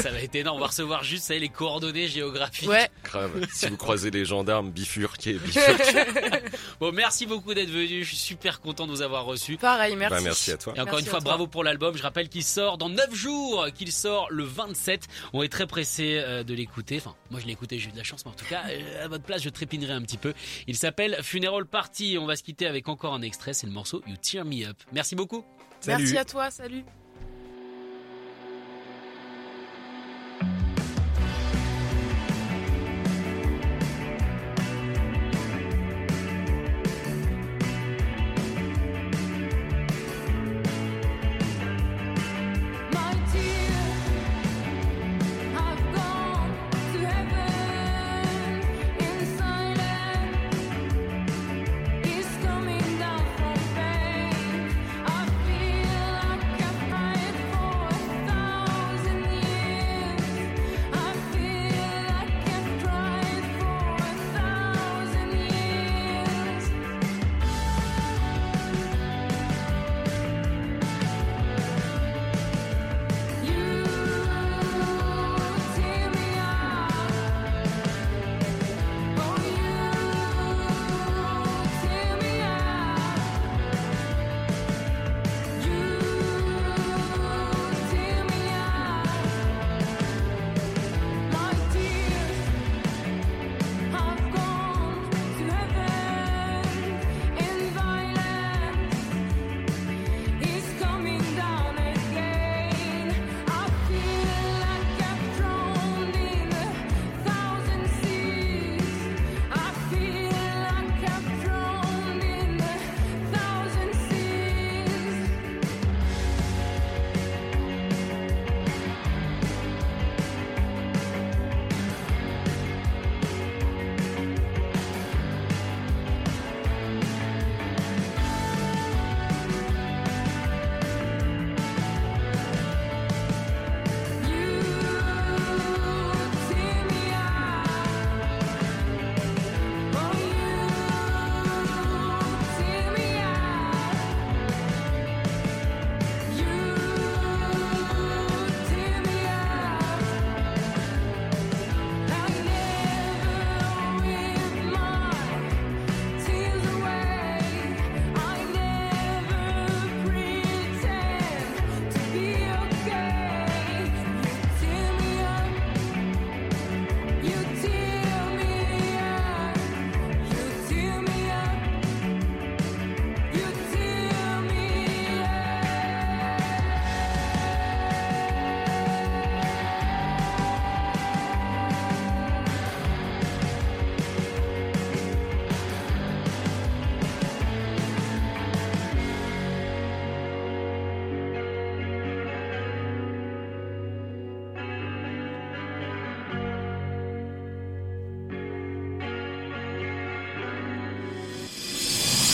Ça 0.00 0.10
va 0.10 0.20
être 0.20 0.34
énorme, 0.34 0.56
on 0.56 0.60
va 0.60 0.66
recevoir 0.68 1.04
juste 1.04 1.24
ça, 1.24 1.34
les 1.34 1.48
coordonnées 1.48 2.08
géographiques. 2.08 2.68
Ouais, 2.68 2.90
Grave. 3.04 3.30
si 3.52 3.66
vous 3.68 3.76
croisez 3.76 4.10
les 4.10 4.24
gendarmes, 4.24 4.70
bifurquez, 4.72 5.34
bifurquez. 5.44 6.40
Bon, 6.80 6.90
merci 6.90 7.26
beaucoup 7.26 7.54
d'être 7.54 7.70
venu, 7.70 8.02
je 8.02 8.08
suis 8.08 8.16
super 8.16 8.60
content 8.60 8.86
de 8.86 8.92
vous 8.92 9.02
avoir 9.02 9.24
reçu. 9.24 9.56
pareil, 9.58 9.94
merci. 9.94 10.14
Bah, 10.16 10.20
merci 10.22 10.52
à 10.52 10.56
toi. 10.56 10.72
Et 10.76 10.80
encore 10.80 10.94
Merci 10.94 11.04
une 11.04 11.10
fois, 11.10 11.20
bravo 11.20 11.46
pour 11.46 11.62
l'album. 11.64 11.96
Je 11.96 12.02
rappelle 12.02 12.28
qu'il 12.28 12.42
sort 12.44 12.76
dans 12.78 12.88
9 12.88 13.14
jours, 13.14 13.66
qu'il 13.74 13.92
sort 13.92 14.26
le 14.30 14.42
27. 14.44 15.06
On 15.32 15.42
est 15.42 15.48
très 15.48 15.66
pressé 15.66 16.16
euh, 16.16 16.42
de 16.42 16.54
l'écouter. 16.54 16.96
Enfin, 16.96 17.14
moi 17.30 17.38
je 17.40 17.46
l'ai 17.46 17.52
écouté, 17.52 17.78
j'ai 17.78 17.88
eu 17.88 17.92
de 17.92 17.98
la 17.98 18.04
chance, 18.04 18.24
mais 18.24 18.32
en 18.32 18.34
tout 18.34 18.44
cas, 18.46 18.62
euh, 18.68 19.04
à 19.04 19.08
votre 19.08 19.24
place, 19.24 19.42
je 19.42 19.48
un 19.90 20.02
petit 20.02 20.18
peu. 20.18 20.34
Il 20.66 20.76
s'appelle 20.76 21.18
Funeral 21.22 21.66
Party. 21.66 22.16
On 22.20 22.26
va 22.26 22.36
se 22.36 22.42
quitter 22.42 22.66
avec 22.66 22.88
encore 22.88 23.14
un 23.14 23.22
extrait, 23.22 23.52
c'est 23.52 23.66
le 23.66 23.72
morceau 23.72 24.02
You 24.06 24.16
Tear 24.16 24.44
Me 24.44 24.66
Up. 24.66 24.76
Merci 24.92 25.16
beaucoup. 25.16 25.44
Merci 25.86 26.16
à 26.16 26.24
toi, 26.24 26.50
salut. 26.50 26.84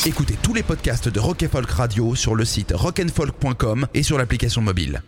Écoutez 0.06 0.37
tous 0.42 0.54
les 0.54 0.62
podcasts 0.62 1.08
de 1.08 1.18
Rock 1.18 1.44
Folk 1.50 1.70
Radio 1.70 2.14
sur 2.14 2.37
le 2.37 2.44
site 2.44 2.72
rockandfolk.com 2.74 3.88
et 3.94 4.04
sur 4.04 4.16
l'application 4.16 4.62
mobile. 4.62 5.02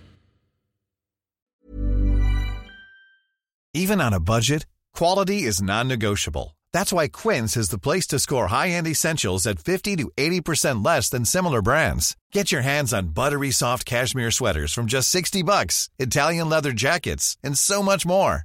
Even 3.72 4.00
on 4.00 4.12
a 4.12 4.18
budget, 4.18 4.66
quality 4.92 5.44
is 5.44 5.62
non-negotiable. 5.62 6.56
That's 6.72 6.92
why 6.92 7.06
Quince 7.08 7.56
is 7.56 7.68
the 7.68 7.78
place 7.78 8.08
to 8.08 8.18
score 8.18 8.48
high-end 8.48 8.88
essentials 8.88 9.46
at 9.46 9.60
50 9.60 9.96
to 9.96 10.10
80% 10.16 10.84
less 10.84 11.08
than 11.08 11.24
similar 11.24 11.62
brands. 11.62 12.16
Get 12.32 12.50
your 12.50 12.62
hands 12.62 12.92
on 12.92 13.14
buttery 13.14 13.52
soft 13.52 13.86
cashmere 13.86 14.32
sweaters 14.32 14.72
from 14.72 14.86
just 14.86 15.08
60 15.10 15.44
bucks, 15.44 15.88
Italian 16.00 16.48
leather 16.48 16.72
jackets, 16.72 17.36
and 17.44 17.56
so 17.56 17.80
much 17.82 18.04
more. 18.04 18.44